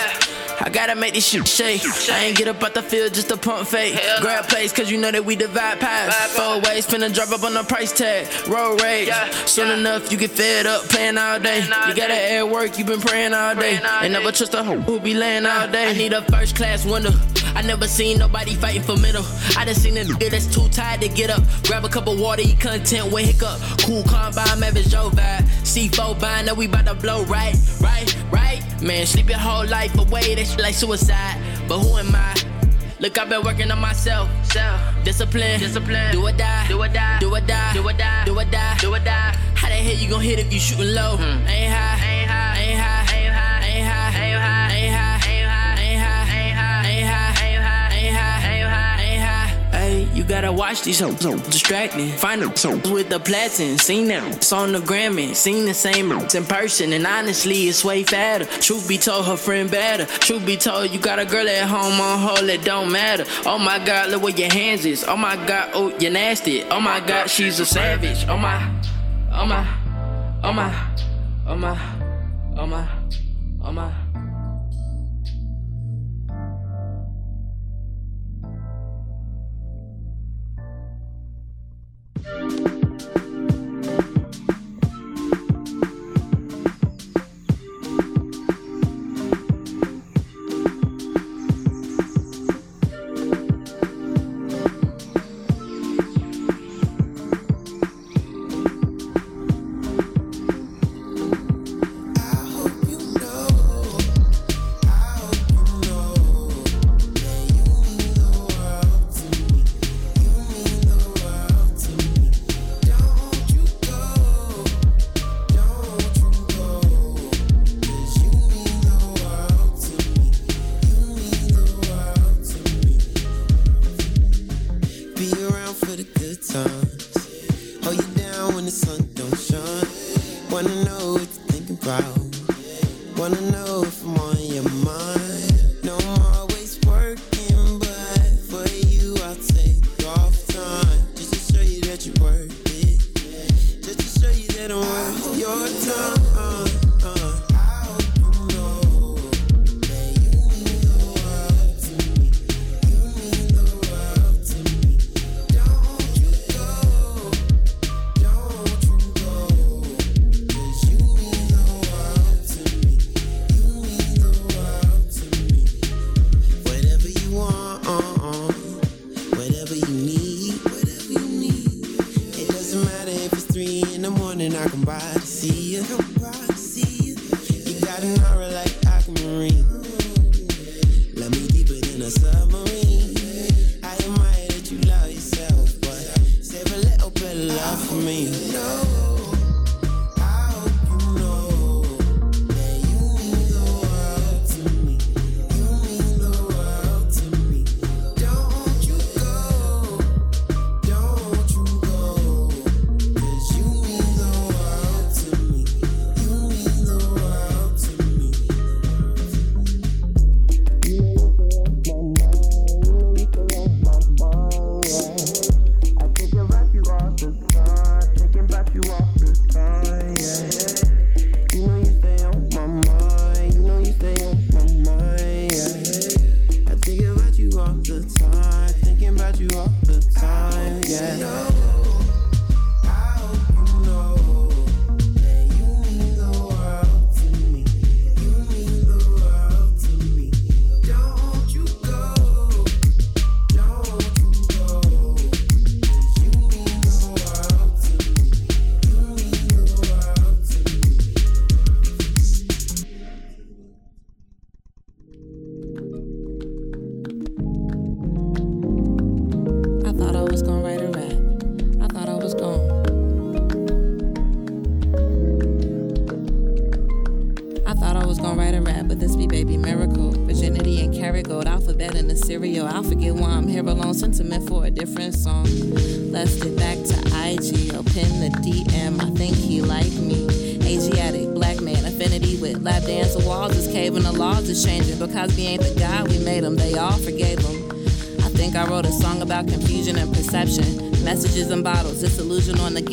I 0.62 0.70
gotta 0.70 0.96
make 0.96 1.14
this 1.14 1.26
shit 1.26 1.48
shake. 1.48 1.82
I 2.10 2.26
ain't 2.26 2.38
get 2.38 2.48
up 2.48 2.64
out 2.64 2.74
the 2.74 2.82
field 2.82 3.14
just 3.14 3.30
to 3.30 3.38
pump 3.38 3.68
fake. 3.68 4.00
Grab 4.22 4.48
plays 4.48 4.72
cause 4.72 4.90
you 4.90 4.98
know 4.98 5.12
that 5.12 5.26
we 5.26 5.36
divide 5.36 5.80
pies. 5.80 6.14
Four 6.32 6.60
ways, 6.62 6.86
finna 6.88 7.14
drop 7.14 7.32
up 7.32 7.44
on 7.44 7.54
the 7.54 7.64
price 7.64 7.92
tag. 7.92 8.28
Roll 8.48 8.76
rage. 8.78 9.10
Soon 9.46 9.72
enough, 9.72 10.12
you 10.12 10.18
get 10.18 10.32
fed 10.32 10.66
up 10.66 10.84
playing 10.84 11.18
all 11.18 11.40
day. 11.40 11.62
You 11.88 11.96
gotta 11.96 12.16
air 12.16 12.46
work, 12.46 12.78
you 12.78 12.86
been 12.86 13.02
praying 13.02 13.34
all 13.34 13.56
day. 13.56 13.80
And 14.02 14.14
never 14.14 14.32
trust 14.32 14.54
a 14.54 14.64
hoe 14.64 14.80
who 14.80 15.00
be 15.00 15.14
laying 15.14 15.46
all 15.46 15.68
day. 15.68 15.90
I 15.90 15.94
need 15.94 16.14
a 16.14 16.22
first 16.24 16.56
class 16.56 16.86
window. 16.86 17.12
I 17.56 17.62
never 17.62 17.88
seen 17.88 18.18
nobody 18.18 18.54
fighting 18.56 18.82
for 18.84 18.98
middle. 18.98 19.24
I 19.58 19.64
done 19.64 19.76
seen 19.76 19.98
a 19.98 20.02
nigga 20.02 20.30
that's 20.30 20.54
too 20.54 20.68
tired 20.70 21.02
to 21.02 21.08
get 21.08 21.30
up. 21.30 21.42
Grab 21.64 21.86
a 21.86 21.90
cup 21.90 22.08
of 22.08 22.20
water, 22.20 22.42
eat 22.44 22.60
content 22.60 23.12
with 23.14 23.26
hiccup. 23.26 23.60
Cool 23.82 24.04
combine, 24.04 24.62
average 24.62 24.90
Joe 24.90 25.10
vibe. 25.10 25.44
C4 25.64 26.20
bind, 26.20 26.48
know 26.48 26.54
we 26.54 26.68
bout 26.68 26.86
to 26.86 26.96
blow 26.96 27.24
right, 27.24 27.56
right, 27.80 28.16
right. 28.30 28.62
Man, 28.82 29.06
sleep 29.06 29.30
your 29.30 29.40
whole 29.40 29.66
life 29.68 29.98
away, 29.98 30.36
that 30.36 30.46
shit 30.46 30.60
like 30.60 30.76
suicide. 30.76 31.42
But 31.68 31.80
who 31.80 31.98
am 31.98 32.14
I? 32.14 32.36
Look, 33.00 33.18
I've 33.18 33.30
been 33.30 33.44
working 33.44 33.72
on 33.72 33.80
myself. 33.80 34.30
Discipline, 35.04 35.60
discipline. 35.60 36.12
Do 36.12 36.26
or 36.28 36.32
die, 36.32 36.68
do 36.68 36.82
or 36.82 36.88
die, 36.88 37.20
do 37.20 37.34
or 37.34 37.40
die, 37.40 37.74
do 37.74 37.88
or 37.88 37.94
die, 37.94 38.26
do 38.26 38.40
or 38.40 38.46
die, 38.46 38.78
do 38.80 38.94
or 38.94 39.00
die. 39.00 39.36
How 39.54 39.68
the 39.68 39.76
hell 39.76 39.96
you 39.96 40.10
gon' 40.10 40.22
hit 40.22 40.40
if 40.40 40.52
you 40.52 40.60
shooting 40.60 40.94
low? 40.94 41.18
Hmm. 41.18 41.48
Ain't 41.48 41.74
high, 41.74 42.06
ain't 42.06 42.30
high, 42.30 42.58
ain't 42.60 42.80
high, 42.80 43.02
ain't 43.06 43.10
high, 43.10 43.15
gotta 50.28 50.52
watch 50.52 50.84
these 50.84 51.00
hoes, 51.00 51.20
distracting. 51.20 52.10
Find 52.10 52.42
them 52.42 52.56
so 52.56 52.72
with 52.92 53.10
the 53.10 53.20
platin, 53.20 53.78
seen 53.78 54.08
them. 54.08 54.26
It's 54.32 54.52
on 54.52 54.72
the 54.72 54.80
Grammy, 54.80 55.36
seen 55.36 55.66
the 55.66 55.74
same 55.74 56.12
roots 56.12 56.36
in 56.36 56.46
person, 56.46 56.94
and 56.94 57.06
honestly, 57.06 57.68
it's 57.68 57.84
way 57.84 58.04
fatter. 58.04 58.46
Truth 58.46 58.88
be 58.88 58.98
told, 58.98 59.26
her 59.26 59.38
friend 59.38 59.70
better. 59.70 60.06
Truth 60.06 60.46
be 60.46 60.58
told, 60.58 60.92
you 60.92 61.00
got 61.00 61.20
a 61.20 61.26
girl 61.26 61.48
at 61.48 61.68
home 61.68 62.00
on 62.00 62.20
hold, 62.20 62.50
it 62.50 62.64
don't 62.64 62.92
matter. 62.92 63.26
Oh 63.46 63.60
my 63.60 63.84
God, 63.84 64.10
look 64.10 64.24
where 64.24 64.36
your 64.36 64.52
hands 64.52 64.86
is. 64.86 65.04
Oh 65.08 65.18
my 65.18 65.36
God, 65.48 65.72
oh 65.74 65.96
you're 66.00 66.12
nasty. 66.12 66.64
Oh 66.64 66.80
my 66.80 67.00
God, 67.00 67.30
she's 67.30 67.60
a 67.60 67.66
savage. 67.66 68.26
Oh 68.28 68.38
my, 68.38 68.58
oh 69.32 69.46
my, 69.46 69.68
oh 70.44 70.54
my, 70.54 70.74
oh 71.48 71.56
my, 71.56 71.80
oh 72.58 72.68
my, 72.68 72.88
oh 73.64 73.72
my. 73.72 73.92
Oh 73.92 74.05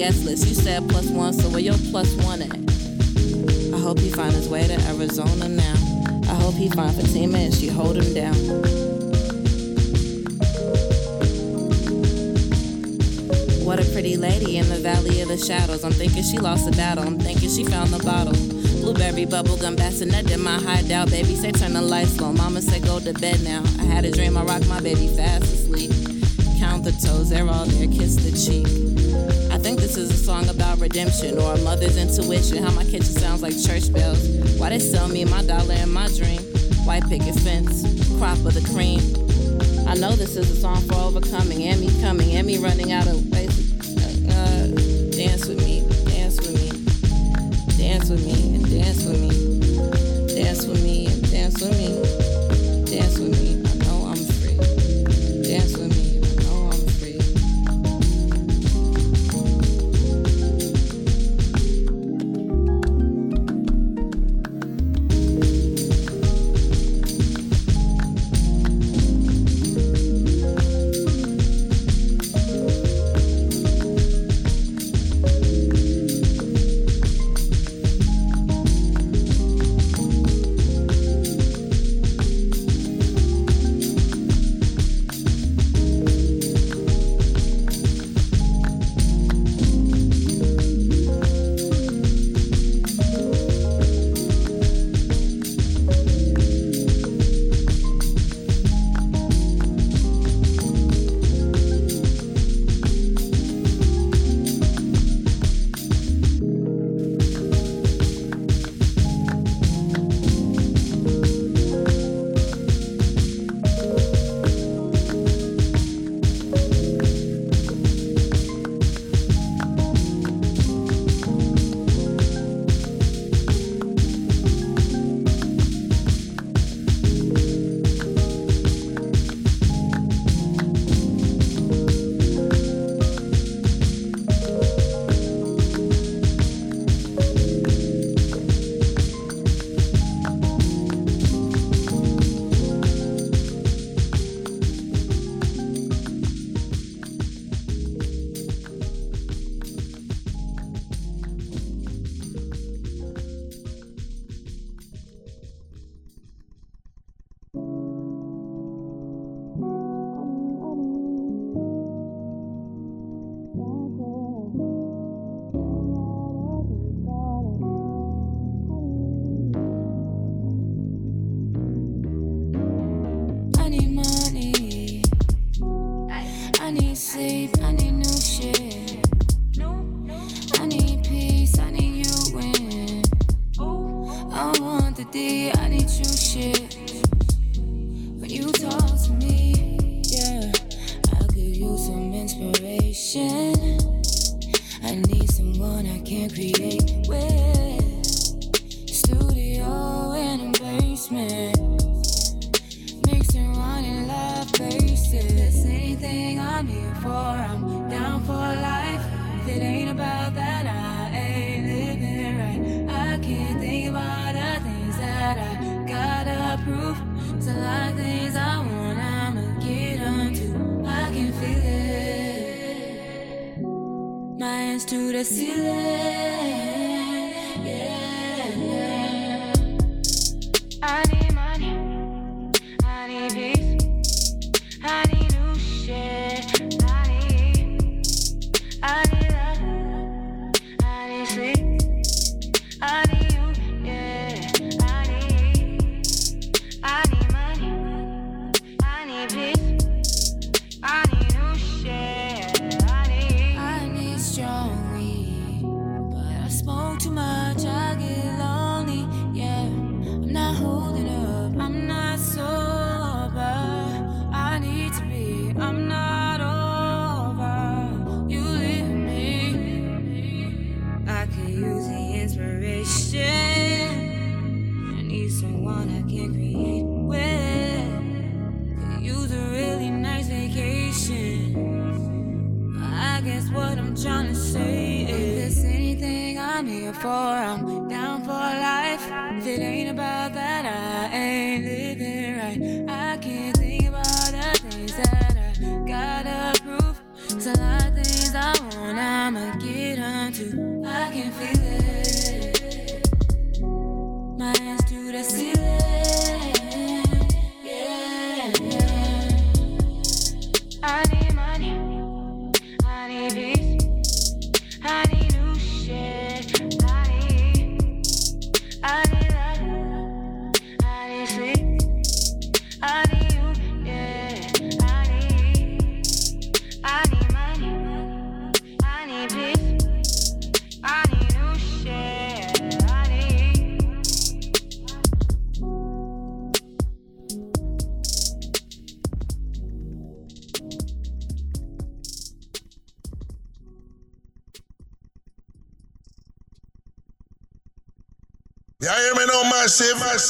guest 0.03 0.25
list. 0.25 0.49
You 0.49 0.55
said 0.55 0.89
plus 0.89 1.07
one, 1.11 1.33
so 1.33 1.49
where 1.51 1.61
your 1.61 1.79
plus 1.93 2.13
one 2.25 2.43
at? 2.43 2.53
I 3.73 3.79
hope 3.79 4.01
he 4.01 4.11
find 4.11 4.33
his 4.33 4.49
way 4.49 4.67
to 4.67 4.75
Arizona 4.89 5.49
now. 5.49 5.75
I 6.29 6.35
hope 6.43 6.55
he 6.55 6.69
find 6.71 6.93
Fatima 6.93 7.39
and 7.39 7.55
she 7.55 7.69
hold 7.69 7.97
him 7.97 8.13
down. 8.13 8.35
What 13.65 13.79
a 13.79 13.85
pretty 13.93 14.17
lady 14.17 14.57
in 14.57 14.69
the 14.69 14.81
valley 14.83 15.21
of 15.21 15.29
the 15.29 15.39
shadows. 15.39 15.85
I'm 15.85 15.93
thinking 15.93 16.25
she 16.25 16.39
lost 16.39 16.65
the 16.65 16.73
battle. 16.73 17.05
I'm 17.07 17.21
thinking 17.21 17.49
she 17.49 17.63
found 17.63 17.91
the 17.91 18.03
bottle. 18.03 18.35
Blueberry 18.81 19.25
bubblegum 19.25 19.77
bassinet 19.77 20.33
in 20.33 20.43
my 20.43 20.59
hideout. 20.61 21.11
Baby 21.11 21.37
say 21.37 21.53
turn 21.53 21.75
the 21.75 21.81
lights 21.81 22.21
low. 22.21 22.33
Mama 22.33 22.61
say 22.61 22.81
go 22.81 22.99
to 22.99 23.13
bed 23.13 23.41
now. 23.45 23.63
I 23.79 23.85
had 23.85 24.05
a 24.05 24.11
dream. 24.11 24.37
I 24.37 24.43
rocked 24.43 24.67
my 24.67 24.81
baby 24.81 25.07
fast 25.17 25.45
asleep. 25.45 25.93
Count 26.59 26.83
the 26.83 26.91
toes, 26.91 27.31
they're 27.31 27.49
all 27.49 27.67
there. 27.67 27.87
Kiss 27.87 28.17
the 28.17 28.33
cheek 28.33 28.82
think 29.63 29.79
this 29.79 29.97
is 29.97 30.11
a 30.11 30.17
song 30.17 30.49
about 30.49 30.81
redemption 30.81 31.39
or 31.39 31.55
a 31.55 31.59
mother's 31.59 31.97
intuition. 31.97 32.65
How 32.65 32.73
my 32.73 32.83
kitchen 32.83 33.05
sounds 33.05 33.43
like 33.43 33.55
church 33.63 33.93
bells. 33.93 34.29
Why 34.59 34.71
they 34.71 34.81
sell 34.81 35.07
me 35.07 35.25
my 35.25 35.45
dollar 35.45 35.75
and 35.75 35.93
my 35.93 36.09
dream? 36.09 36.41
White 36.85 37.09
picket 37.09 37.37
fence, 37.37 37.83
crop 38.19 38.39
of 38.39 38.55
the 38.55 38.69
cream. 38.75 38.99
I 39.89 39.95
know 39.95 40.17
this 40.17 40.37
is 40.37 40.51
a 40.51 40.57
song 40.57 40.81
for 40.89 40.95
overcoming 40.95 41.63
and 41.63 41.81
me 41.81 41.91
coming 42.01 42.33
and 42.35 42.45
me 42.45 42.59
running 42.59 42.91
out 42.91 43.07
of 43.07 43.32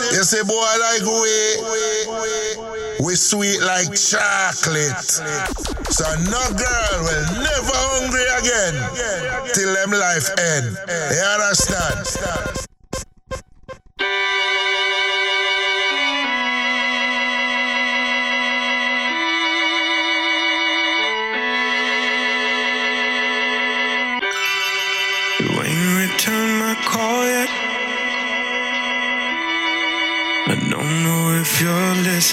You 0.00 0.24
say, 0.24 0.42
boy, 0.42 0.56
like 0.80 1.02
we, 1.02 3.04
we 3.04 3.14
sweet 3.14 3.60
like 3.60 3.92
chocolate. 3.92 5.04
So 5.92 6.08
no 6.32 6.40
girl 6.56 6.96
will 7.04 7.26
never 7.44 7.76
hungry 7.92 8.24
again 8.40 8.72
till 9.52 9.74
them 9.74 9.90
life 9.90 10.30
end. 10.38 10.78
You 10.88 11.20
understand? 11.20 12.71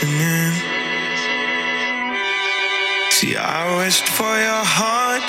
Listening. 0.02 0.54
See, 3.12 3.36
I 3.36 3.78
wished 3.78 4.08
for 4.08 4.24
your 4.24 4.64
heart. 4.64 5.24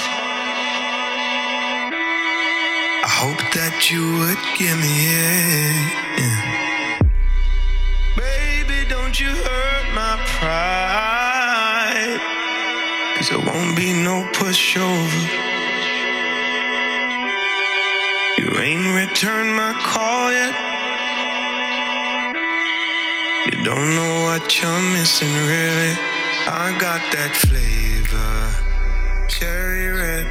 I 3.03 3.09
hope 3.09 3.43
that 3.55 3.91
you 3.91 4.19
would 4.19 4.39
give 4.59 4.79
me 4.79 5.09
it. 5.11 5.91
Baby, 8.17 8.89
don't 8.89 9.19
you 9.19 9.29
hurt 9.29 9.95
my 9.95 10.17
pride. 10.39 12.21
Cause 13.17 13.29
there 13.31 13.39
won't 13.39 13.77
be 13.77 13.93
no 13.93 14.25
pushover. 14.33 15.23
You 18.39 18.59
ain't 18.61 18.95
returned 18.95 19.55
my 19.55 19.73
call 19.83 20.33
yet. 20.33 20.70
You 23.47 23.65
don't 23.65 23.95
know 23.95 24.25
what 24.25 24.61
you're 24.61 24.83
missing, 24.93 25.33
really. 25.33 25.97
I 26.47 26.77
got 26.79 27.01
that 27.13 27.35
flavor 27.35 28.67
cherry 29.29 29.89
red, 29.89 30.27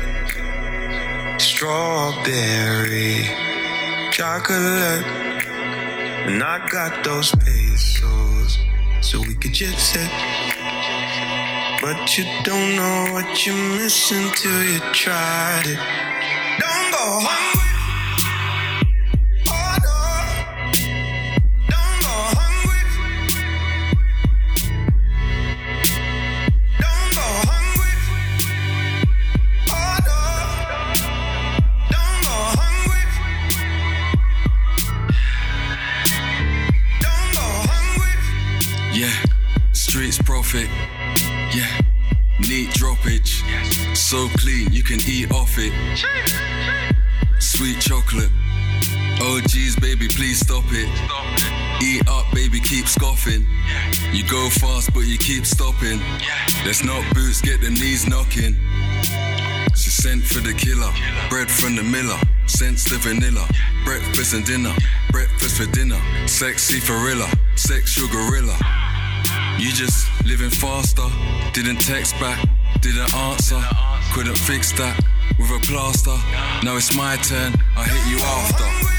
strawberry, 1.41 3.25
chocolate. 4.11 5.05
And 6.27 6.43
I 6.43 6.67
got 6.69 7.03
those 7.03 7.33
pesos, 7.33 8.59
so 9.01 9.21
we 9.21 9.33
could 9.33 9.53
jet 9.53 9.79
set. 9.79 10.11
But 11.81 12.15
you 12.15 12.25
don't 12.43 12.75
know 12.75 13.13
what 13.13 13.47
you're 13.47 13.55
missing 13.55 14.29
till 14.35 14.63
you 14.65 14.79
tried 14.93 15.65
it. 15.65 15.79
Don't 16.59 16.91
go 16.91 17.19
hungry. 17.25 17.58
So 44.09 44.27
clean, 44.39 44.73
you 44.73 44.81
can 44.81 44.97
eat 45.05 45.31
off 45.31 45.53
it. 45.59 45.71
Sweet 47.39 47.79
chocolate. 47.79 48.31
Oh 49.21 49.39
geez, 49.45 49.75
baby, 49.75 50.07
please 50.07 50.39
stop 50.39 50.63
it. 50.69 50.89
Eat 51.83 52.09
up, 52.09 52.25
baby, 52.33 52.59
keep 52.59 52.87
scoffing. 52.87 53.45
You 54.11 54.23
go 54.23 54.49
fast, 54.49 54.95
but 54.95 55.01
you 55.01 55.19
keep 55.19 55.45
stopping. 55.45 56.01
Let's 56.65 56.83
not 56.83 57.05
boots, 57.13 57.39
get 57.41 57.61
the 57.61 57.69
knees 57.69 58.07
knocking. 58.07 58.57
She 59.75 59.91
sent 59.91 60.23
for 60.23 60.39
the 60.39 60.55
killer, 60.57 60.91
bread 61.29 61.51
from 61.51 61.75
the 61.75 61.83
miller. 61.83 62.17
Sense 62.47 62.85
the 62.85 62.97
vanilla. 62.97 63.47
Breakfast 63.85 64.33
and 64.33 64.43
dinner. 64.43 64.73
Breakfast 65.11 65.55
for 65.61 65.71
dinner. 65.71 66.01
Sexy 66.25 66.79
gorilla. 66.87 67.29
Sexual 67.55 68.07
gorilla. 68.07 68.57
You 69.59 69.71
just 69.71 70.07
living 70.25 70.49
faster. 70.49 71.05
Didn't 71.53 71.77
text 71.77 72.19
back. 72.19 72.43
Didn't 72.81 73.13
answer. 73.13 73.61
Couldn't 74.13 74.37
fix 74.37 74.71
that 74.73 74.99
with 75.37 75.49
a 75.51 75.59
plaster. 75.65 76.17
Now 76.65 76.75
it's 76.75 76.93
my 76.95 77.15
turn. 77.17 77.53
I 77.77 77.83
hit 77.83 78.11
you 78.11 78.19
after. 78.19 78.98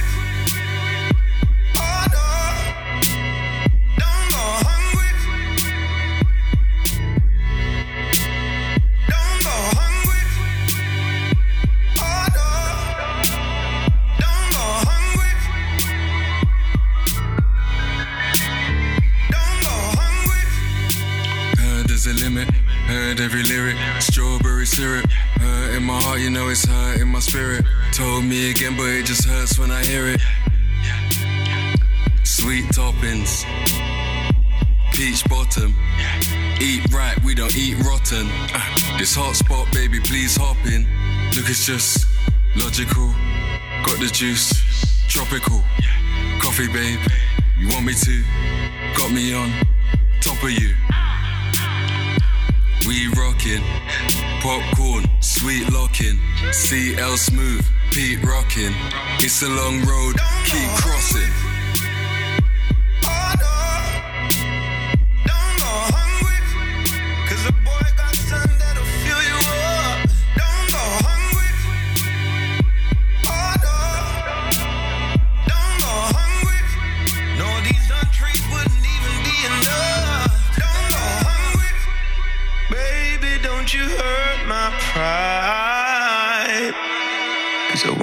My 27.20 27.22
spirit. 27.22 27.64
Told 27.92 28.24
me 28.24 28.50
again, 28.50 28.76
but 28.76 28.86
it 28.86 29.04
just 29.04 29.26
hurts 29.26 29.58
when 29.58 29.70
I 29.70 29.84
hear 29.84 30.06
it. 30.06 30.20
Sweet 32.24 32.64
toppings. 32.72 33.44
Peach 34.94 35.22
bottom. 35.28 35.74
Eat 36.60 36.82
right, 36.92 37.22
we 37.22 37.34
don't 37.34 37.54
eat 37.54 37.76
rotten. 37.84 38.26
This 38.98 39.14
hot 39.14 39.36
spot, 39.36 39.66
baby, 39.72 40.00
please 40.00 40.36
hop 40.36 40.56
in. 40.64 40.86
Look, 41.36 41.50
it's 41.50 41.66
just 41.66 42.06
logical. 42.56 43.12
Got 43.84 43.98
the 44.00 44.10
juice. 44.10 44.48
Tropical. 45.08 45.62
Coffee, 46.40 46.68
babe. 46.68 47.00
You 47.58 47.68
want 47.68 47.84
me 47.84 47.92
to? 47.92 48.24
Got 48.96 49.12
me 49.12 49.34
on 49.34 49.50
top 50.22 50.42
of 50.42 50.50
you. 50.52 50.74
We 52.88 53.08
rockin', 53.08 53.62
popcorn, 54.40 55.04
sweet 55.20 55.70
locking, 55.70 56.18
CL 56.52 57.16
smooth, 57.16 57.64
Pete 57.92 58.22
rockin'. 58.24 58.74
It's 59.20 59.42
a 59.42 59.48
long 59.48 59.84
road, 59.84 60.16
keep 60.44 60.70
crossing. 60.80 61.49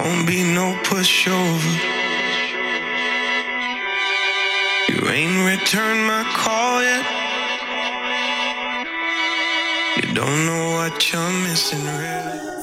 Won't 0.08 0.26
be 0.26 0.42
no 0.42 0.74
pushover. 0.84 1.74
You 4.90 5.00
ain't 5.10 5.40
returned 5.52 6.04
my 6.08 6.24
call 6.42 6.82
yet. 6.82 7.06
You 9.98 10.14
don't 10.14 10.46
know 10.46 10.66
what 10.78 11.12
you're 11.12 11.32
missing, 11.44 11.84
really. 11.86 12.57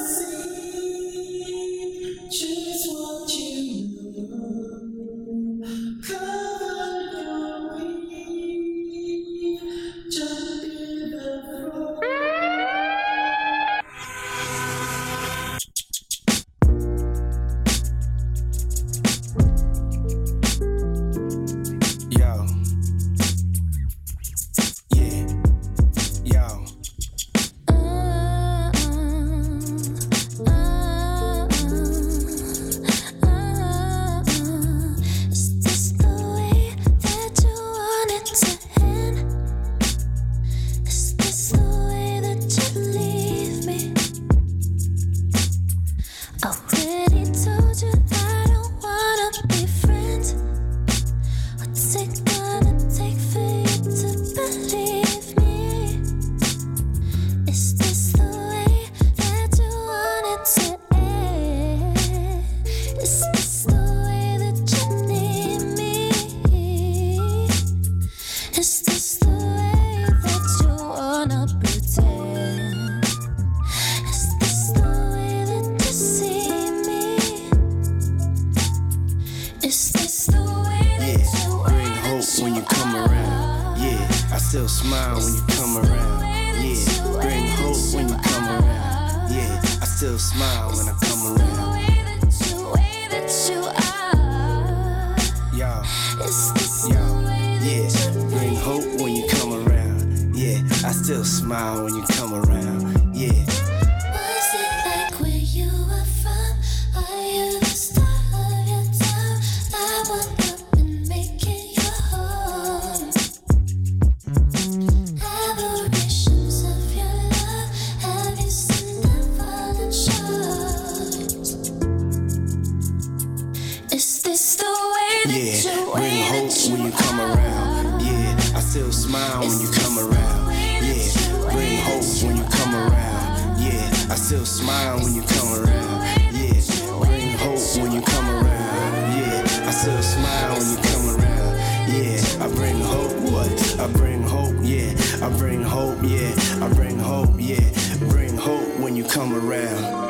Yeah, 125.27 125.91
bring 125.95 126.23
hope 126.27 126.53
when 126.71 126.83
you 126.85 126.93
come 126.93 127.19
around. 127.19 128.03
Yeah, 128.03 128.37
I 128.55 128.61
still 128.61 128.93
smile 128.93 129.41
when 129.41 129.59
you 129.59 129.71
come 129.73 129.99
around. 129.99 130.53
Yeah, 130.53 131.51
bring 131.51 131.81
hope 131.81 132.05
when 132.23 132.37
you 132.37 132.45
come 132.45 132.75
around. 132.75 133.59
Yeah, 133.59 133.89
I 134.11 134.17
still 134.17 134.45
smile 134.45 134.99
when 134.99 135.15
you 135.15 135.23
come 135.23 135.65
around. 135.65 136.03
Yeah, 136.31 136.61
bring 137.01 137.39
hope 137.39 137.59
when 137.81 137.93
you 137.93 138.03
come 138.03 138.29
around. 138.29 139.17
Yeah, 139.17 139.67
I 139.67 139.71
still 139.71 140.03
smile 140.03 140.59
when 140.59 140.71
you 140.71 140.77
come 140.83 141.17
around. 141.17 141.57
Yeah, 141.89 142.45
I 142.45 142.49
bring 142.55 142.81
hope. 142.81 143.13
What? 143.33 143.81
I 143.81 143.87
bring 143.93 144.23
hope. 144.23 144.57
Yeah, 144.61 144.93
I 145.23 145.31
bring 145.39 145.63
hope. 145.63 146.03
Yeah, 146.03 146.35
I 146.61 146.69
bring 146.75 146.99
hope. 146.99 147.31
Yeah, 147.39 147.71
bring 148.11 148.37
hope 148.37 148.79
when 148.79 148.95
you 148.95 149.05
come 149.05 149.33
around. 149.35 150.04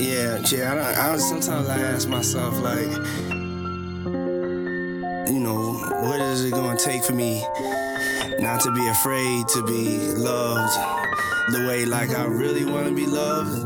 Yeah, 0.00 0.42
yeah. 0.50 0.94
I, 0.96 1.12
I 1.12 1.16
sometimes 1.18 1.68
I 1.68 1.78
ask 1.78 2.08
myself 2.08 2.58
like, 2.60 2.88
you 5.28 5.38
know, 5.38 5.74
what 6.00 6.20
is 6.22 6.46
it 6.46 6.52
gonna 6.52 6.78
take 6.78 7.04
for 7.04 7.12
me 7.12 7.44
not 8.38 8.62
to 8.62 8.72
be 8.72 8.88
afraid 8.88 9.46
to 9.48 9.62
be 9.66 9.98
loved 10.14 10.72
the 11.52 11.66
way 11.68 11.84
like 11.84 12.08
I 12.16 12.24
really 12.24 12.64
want 12.64 12.86
to 12.86 12.94
be 12.94 13.06
loved, 13.06 13.62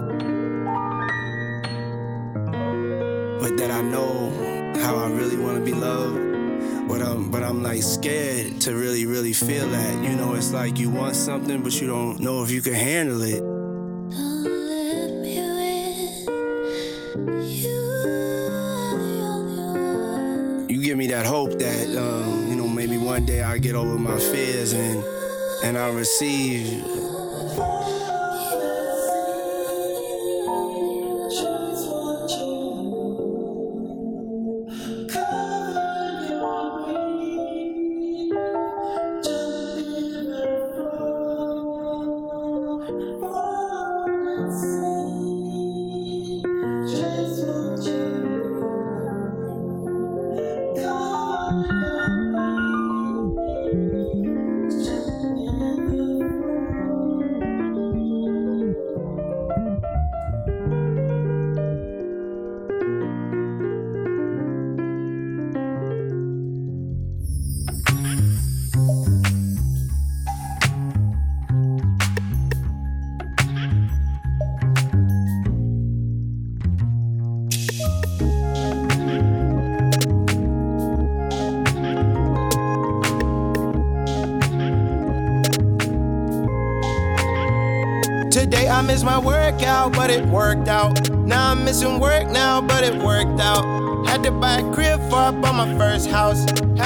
but 3.41 3.57
that 3.57 3.71
I 3.71 3.83
know 3.83 4.73
how 4.83 4.97
I 4.97 5.11
really 5.11 5.37
want 5.37 5.59
to 5.59 5.65
be 5.65 5.73
loved. 5.73 6.89
But 6.89 7.01
I'm, 7.01 7.31
but 7.31 7.45
I'm 7.45 7.63
like 7.63 7.83
scared 7.83 8.61
to 8.63 8.75
really, 8.75 9.07
really 9.07 9.33
feel 9.33 9.69
that. 9.69 10.03
You 10.03 10.17
know, 10.17 10.35
it's 10.35 10.53
like 10.53 10.79
you 10.79 10.91
want 10.91 11.15
something, 11.15 11.63
but 11.63 11.81
you 11.81 11.87
don't 11.87 12.19
know 12.19 12.43
if 12.43 12.51
you 12.51 12.61
can 12.61 12.75
handle 12.75 13.23
it. 13.23 13.64
That 21.25 21.31
hope 21.31 21.59
that 21.59 21.97
um, 21.97 22.49
you 22.49 22.55
know 22.57 22.69
maybe 22.69 22.99
one 22.99 23.25
day 23.25 23.43
I 23.43 23.57
get 23.59 23.75
over 23.75 23.99
my 23.99 24.19
fears 24.19 24.73
and 24.75 25.03
and 25.65 25.79
I 25.79 25.89
receive 25.89 26.85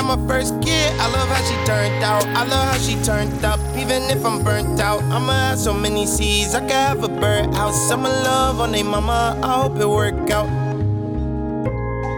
my 0.08 0.16
first 0.26 0.54
kid, 0.62 0.90
I 0.98 1.06
love 1.12 1.28
how 1.28 1.42
she 1.44 1.54
turned 1.66 2.02
out. 2.02 2.24
I 2.28 2.42
love 2.44 2.72
how 2.72 2.78
she 2.78 2.96
turned 3.04 3.44
up, 3.44 3.60
even 3.76 4.04
if 4.04 4.24
I'm 4.24 4.42
burnt 4.42 4.80
out. 4.80 5.02
I'ma 5.02 5.32
have 5.32 5.58
so 5.58 5.74
many 5.74 6.06
seeds, 6.06 6.54
I 6.54 6.60
could 6.60 6.70
have 6.70 7.04
a 7.04 7.08
birdhouse. 7.08 7.90
I'ma 7.90 8.08
love 8.08 8.58
on 8.58 8.72
they 8.72 8.82
mama, 8.82 9.38
I 9.42 9.60
hope 9.60 9.76
it 9.76 9.86
work 9.86 10.30
out. 10.30 10.48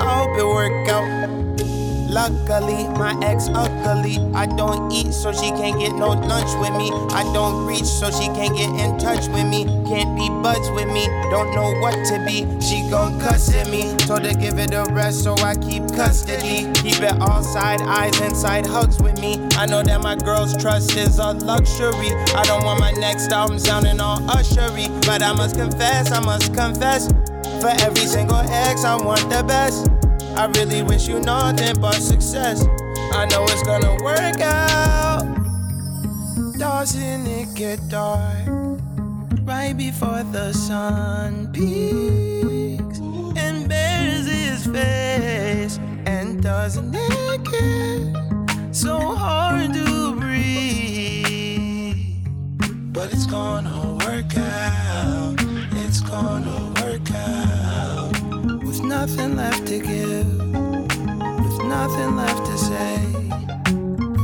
I 0.00 0.06
hope 0.06 0.38
it 0.38 0.46
work 0.46 0.88
out. 0.88 1.39
Luckily, 2.10 2.88
my 2.98 3.16
ex 3.22 3.48
ugly. 3.54 4.18
I 4.34 4.46
don't 4.46 4.90
eat, 4.90 5.12
so 5.12 5.32
she 5.32 5.50
can't 5.50 5.78
get 5.78 5.94
no 5.94 6.08
lunch 6.08 6.50
with 6.60 6.76
me. 6.76 6.90
I 7.14 7.22
don't 7.32 7.66
reach, 7.66 7.84
so 7.84 8.10
she 8.10 8.26
can't 8.26 8.56
get 8.56 8.68
in 8.68 8.98
touch 8.98 9.28
with 9.28 9.46
me. 9.46 9.64
Can't 9.86 10.16
be 10.18 10.28
buds 10.42 10.68
with 10.70 10.88
me, 10.88 11.06
don't 11.30 11.54
know 11.54 11.72
what 11.80 11.94
to 12.06 12.24
be. 12.26 12.46
She 12.60 12.88
gon' 12.90 13.20
cuss 13.20 13.54
at 13.54 13.70
me. 13.70 13.96
Told 13.98 14.24
her 14.24 14.34
give 14.34 14.58
it 14.58 14.74
a 14.74 14.86
rest, 14.90 15.22
so 15.22 15.34
I 15.34 15.54
keep 15.54 15.86
custody. 15.94 16.72
Keep 16.82 17.00
it 17.00 17.20
all 17.20 17.44
side 17.44 17.80
eyes 17.82 18.20
inside 18.20 18.66
hugs 18.66 19.00
with 19.00 19.20
me. 19.20 19.38
I 19.52 19.66
know 19.66 19.84
that 19.84 20.02
my 20.02 20.16
girl's 20.16 20.56
trust 20.56 20.96
is 20.96 21.20
a 21.20 21.32
luxury. 21.32 22.10
I 22.34 22.42
don't 22.42 22.64
want 22.64 22.80
my 22.80 22.90
next 22.90 23.30
album 23.30 23.60
sounding 23.60 24.00
all 24.00 24.18
ushery, 24.22 24.88
but 25.06 25.22
I 25.22 25.32
must 25.32 25.54
confess, 25.54 26.10
I 26.10 26.18
must 26.18 26.52
confess. 26.54 27.06
For 27.60 27.68
every 27.68 28.06
single 28.06 28.36
ex, 28.36 28.84
I 28.84 28.96
want 28.96 29.30
the 29.30 29.44
best. 29.44 29.89
I 30.40 30.46
really 30.56 30.82
wish 30.82 31.06
you 31.06 31.20
nothing 31.20 31.78
but 31.82 31.96
success. 31.96 32.64
I 33.12 33.26
know 33.26 33.44
it's 33.44 33.62
gonna 33.62 34.02
work 34.02 34.40
out. 34.40 35.20
Doesn't 36.56 37.26
it 37.26 37.54
get 37.54 37.86
dark 37.90 38.48
right 39.42 39.74
before 39.76 40.22
the 40.32 40.54
sun 40.54 41.52
peaks 41.52 43.00
and 43.36 43.68
bears 43.68 44.26
his 44.28 44.64
face? 44.66 45.78
And 46.06 46.42
doesn't 46.42 46.94
it 46.94 47.44
get 47.44 48.74
so 48.74 48.98
hard 48.98 49.74
to 49.74 50.14
breathe? 50.16 51.96
But 52.94 53.12
it's 53.12 53.26
gonna 53.26 53.98
work 54.06 54.38
out. 54.38 55.36
It's 55.84 56.00
gonna 56.00 56.72
work 56.80 57.10
out 57.14 57.49
with 58.80 58.88
nothing 58.88 59.36
left 59.36 59.66
to 59.66 59.78
give, 59.78 60.26
with 60.38 61.64
nothing 61.64 62.16
left 62.16 62.46
to 62.46 62.58
say. 62.58 62.96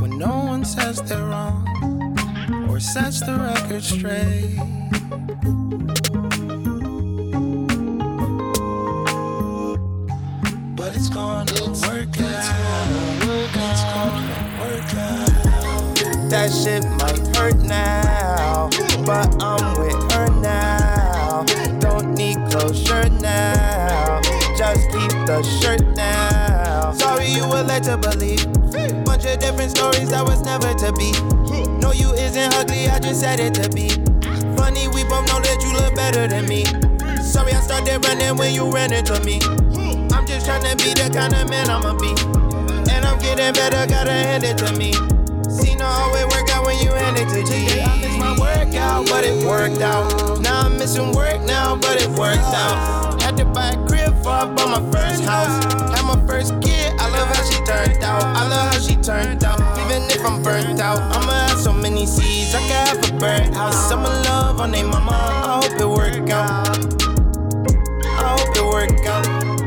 When 0.01 0.19
no 0.19 0.45
one 0.45 0.65
says 0.65 1.03
they're 1.03 1.25
wrong 1.25 1.67
or 2.69 2.81
sets 2.81 3.21
the 3.21 3.35
record 3.35 3.83
straight. 3.83 4.57
But 10.77 10.97
it's 10.97 11.09
gonna 11.09 11.53
work 11.87 12.21
out. 12.21 12.47
It's 13.61 13.85
gonna 13.95 14.39
work 14.61 14.95
out. 14.95 16.31
That 16.31 16.51
shit 16.51 16.85
might 17.01 17.37
hurt 17.37 17.59
now, 17.63 18.71
but 19.05 19.43
I'm 19.43 19.79
with 19.81 20.13
her 20.13 20.29
now. 20.41 21.45
Don't 21.81 22.15
need 22.15 22.39
closure 22.51 23.09
now. 23.11 24.36
Just 24.57 24.91
keep 24.91 25.11
the 25.27 25.43
shirt 25.61 25.95
down. 25.95 26.97
Sorry 26.99 27.27
you 27.27 27.47
were 27.47 27.63
led 27.63 27.83
to 27.85 27.99
believe. 27.99 28.43
Bunch 29.05 29.27
of 29.27 29.39
different 29.39 29.71
stories 29.71 30.09
that 30.09 30.25
was 30.25 30.41
never 30.43 30.73
to 30.73 30.93
be. 30.97 31.13
No, 31.79 31.93
you 31.93 32.13
isn't 32.15 32.55
ugly, 32.55 32.89
I 32.89 32.99
just 32.99 33.21
said 33.21 33.39
it 33.39 33.53
to 33.61 33.69
be. 33.69 33.91
Funny, 34.57 34.89
we 34.89 35.05
both 35.05 35.29
know 35.29 35.41
that 35.45 35.61
you 35.61 35.77
look 35.77 35.95
better 35.95 36.27
than 36.27 36.49
me. 36.49 36.65
Sorry, 37.23 37.53
I 37.53 37.61
started 37.61 38.03
running 38.07 38.37
when 38.37 38.55
you 38.55 38.73
ran 38.73 38.95
into 38.95 39.21
me. 39.25 39.41
I'm 40.17 40.27
just 40.27 40.47
trying 40.47 40.65
to 40.65 40.75
be 40.83 40.95
the 40.95 41.11
kind 41.13 41.35
of 41.35 41.51
man 41.51 41.69
I'ma 41.69 41.93
be. 42.01 42.17
And 42.91 43.05
I'm 43.05 43.19
getting 43.19 43.53
better, 43.53 43.87
gotta 43.87 44.13
hand 44.13 44.43
it 44.43 44.57
to 44.59 44.73
me. 44.73 44.93
See, 45.53 45.75
no 45.77 45.85
always 45.85 46.25
work 46.33 46.49
out 46.49 46.65
when 46.65 46.79
you 46.79 46.93
hand 46.93 47.19
it 47.19 47.29
to 47.29 47.45
G. 47.45 47.69
Today 47.69 47.83
I 47.83 48.01
missed 48.01 48.19
my 48.19 48.33
workout, 48.41 49.07
but 49.11 49.23
it 49.23 49.37
worked 49.45 49.83
out. 49.83 50.41
Now 50.41 50.63
I'm 50.63 50.79
missing 50.79 51.13
work 51.13 51.43
now, 51.43 51.77
but 51.77 52.01
it 52.01 52.09
worked 52.09 52.41
out. 52.57 53.16
Had 53.27 53.39
to 53.39 53.45
buy 53.45 53.71
a 53.71 53.87
crib 53.89 54.15
for 54.19 54.47
bought 54.55 54.71
my 54.71 54.93
first 54.93 55.25
house. 55.25 55.65
Had 55.91 56.07
my 56.07 56.25
first 56.29 56.53
kid, 56.63 56.93
I 56.97 57.11
love 57.11 57.27
how 57.27 57.43
she 57.43 57.57
turned 57.65 58.05
out. 58.05 58.23
I 58.23 58.47
love 58.47 58.73
how 58.73 58.79
she 58.79 58.95
turned 58.95 59.43
out. 59.43 59.59
Even 59.85 60.09
if 60.09 60.25
I'm 60.25 60.45
burnt 60.45 60.79
out, 60.79 61.01
I'ma 61.01 61.33
have 61.33 61.59
so 61.59 61.73
many 61.73 62.07
seeds. 62.07 62.55
I 62.55 62.61
could 62.61 62.71
have 62.71 63.11
a 63.11 63.19
birdhouse. 63.19 63.91
I'ma 63.91 64.11
love 64.31 64.61
on 64.61 64.71
they 64.71 64.85
mama. 64.85 65.11
I 65.11 65.61
hope 65.61 65.73
it 65.73 65.89
work 65.89 66.31
out. 66.31 66.69
I 68.07 68.39
hope 68.39 68.55
it 68.55 68.65
work 68.65 69.05
out. 69.07 69.27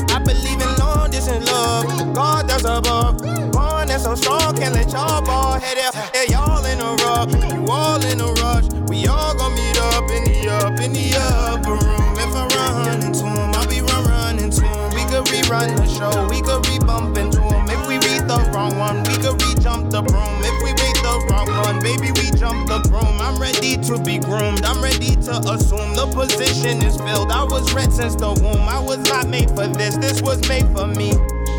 I 0.10 0.23
believe 0.23 0.61
in 0.61 0.76
long 0.80 1.11
distance 1.11 1.52
love. 1.52 2.15
God 2.15 2.48
that's 2.48 2.64
above. 2.64 3.18
Born 3.52 3.90
that's 3.90 4.03
so 4.03 4.15
strong, 4.15 4.56
can't 4.56 4.73
let 4.73 4.90
y'all 4.94 5.22
ball 5.22 5.60
head 5.60 5.77
out. 5.80 5.95
Yeah, 6.15 6.23
y'all 6.31 6.64
in 6.64 6.80
a 6.80 6.95
rush, 7.03 7.34
you 7.53 7.65
all 7.69 8.02
in 8.06 8.22
a 8.22 8.31
rush. 8.40 8.72
We 8.88 9.06
all 9.07 9.36
gon' 9.36 9.53
meet 9.53 9.77
up 9.77 10.10
in 10.10 10.23
the 10.23 10.49
up 10.49 10.80
in 10.80 10.94
the 10.94 11.18
upper 11.18 11.48
Rerun 15.49 15.77
the 15.77 15.88
show, 15.89 16.27
we 16.30 16.41
could 16.41 16.61
re-bump 16.67 17.17
into 17.17 17.41
him. 17.41 17.65
If 17.69 17.88
we 17.88 17.95
read 17.95 18.30
the 18.30 18.38
wrong 18.53 18.77
one, 18.77 19.01
we 19.05 19.17
could 19.17 19.41
re-jump 19.41 19.89
the 19.89 20.03
broom. 20.03 20.38
If 20.45 20.61
we 20.61 20.69
read 20.77 20.95
the 21.01 21.26
wrong 21.27 21.49
one, 21.65 21.81
baby, 21.81 22.11
we 22.11 22.30
jump 22.38 22.69
the 22.69 22.77
broom. 22.88 23.17
I'm 23.19 23.41
ready 23.41 23.76
to 23.77 23.97
be 23.97 24.19
groomed. 24.19 24.63
I'm 24.63 24.80
ready 24.80 25.15
to 25.15 25.34
assume 25.49 25.95
the 25.95 26.05
position 26.13 26.85
is 26.85 26.97
filled. 26.97 27.31
I 27.31 27.43
was 27.45 27.73
red 27.73 27.91
since 27.91 28.13
the 28.13 28.30
womb. 28.30 28.69
I 28.69 28.80
was 28.80 28.99
not 29.09 29.27
made 29.27 29.49
for 29.49 29.65
this. 29.65 29.97
This 29.97 30.21
was 30.21 30.47
made 30.47 30.67
for 30.69 30.85
me. 30.85 31.13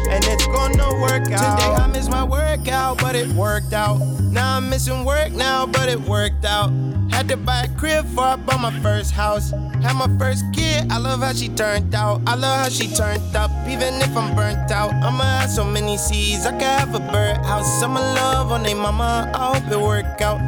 And 0.09 0.25
it's 0.25 0.47
gonna 0.47 1.03
work 1.03 1.27
out. 1.33 1.59
Today 1.59 1.75
I 1.75 1.87
missed 1.89 2.11
my 2.11 2.23
workout, 2.23 2.99
but 2.99 3.17
it 3.17 3.27
worked 3.35 3.73
out. 3.73 3.99
Now 4.31 4.59
I'm 4.59 4.71
missing 4.71 5.05
work 5.05 5.33
now, 5.33 5.67
but 5.67 5.89
it 5.89 5.99
worked 5.99 6.45
out. 6.45 6.71
Had 7.11 7.29
to 7.29 7.37
buy 7.37 7.63
a 7.63 7.69
crib 7.77 8.07
for 8.15 8.23
I 8.23 8.37
bought 8.37 8.61
my 8.61 8.81
first 8.81 9.11
house. 9.11 9.51
Had 9.51 9.95
my 9.95 10.09
first 10.17 10.45
kid, 10.55 10.91
I 10.91 10.99
love 10.99 11.21
how 11.21 11.33
she 11.33 11.49
turned 11.49 11.93
out. 11.95 12.21
I 12.27 12.37
love 12.37 12.61
how 12.61 12.69
she 12.69 12.87
turned 12.87 13.35
up, 13.35 13.51
even 13.71 13.95
if 14.03 14.17
I'm 14.17 14.35
burnt 14.35 14.71
out. 14.71 14.93
I'ma 15.03 15.23
have 15.23 15.51
so 15.51 15.65
many 15.65 15.97
seeds, 15.97 16.45
I 16.45 16.53
could 16.53 16.63
have 16.63 16.95
a 16.95 16.99
birdhouse. 16.99 17.83
I'ma 17.83 18.01
love 18.01 18.53
on 18.53 18.65
they 18.65 18.75
mama, 18.75 19.31
I 19.33 19.55
hope 19.55 19.71
it 19.71 19.81
work 19.81 20.21
out. 20.21 20.41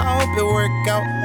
I 0.00 0.18
hope 0.18 0.38
it 0.38 0.44
work 0.44 0.88
out. 0.88 1.19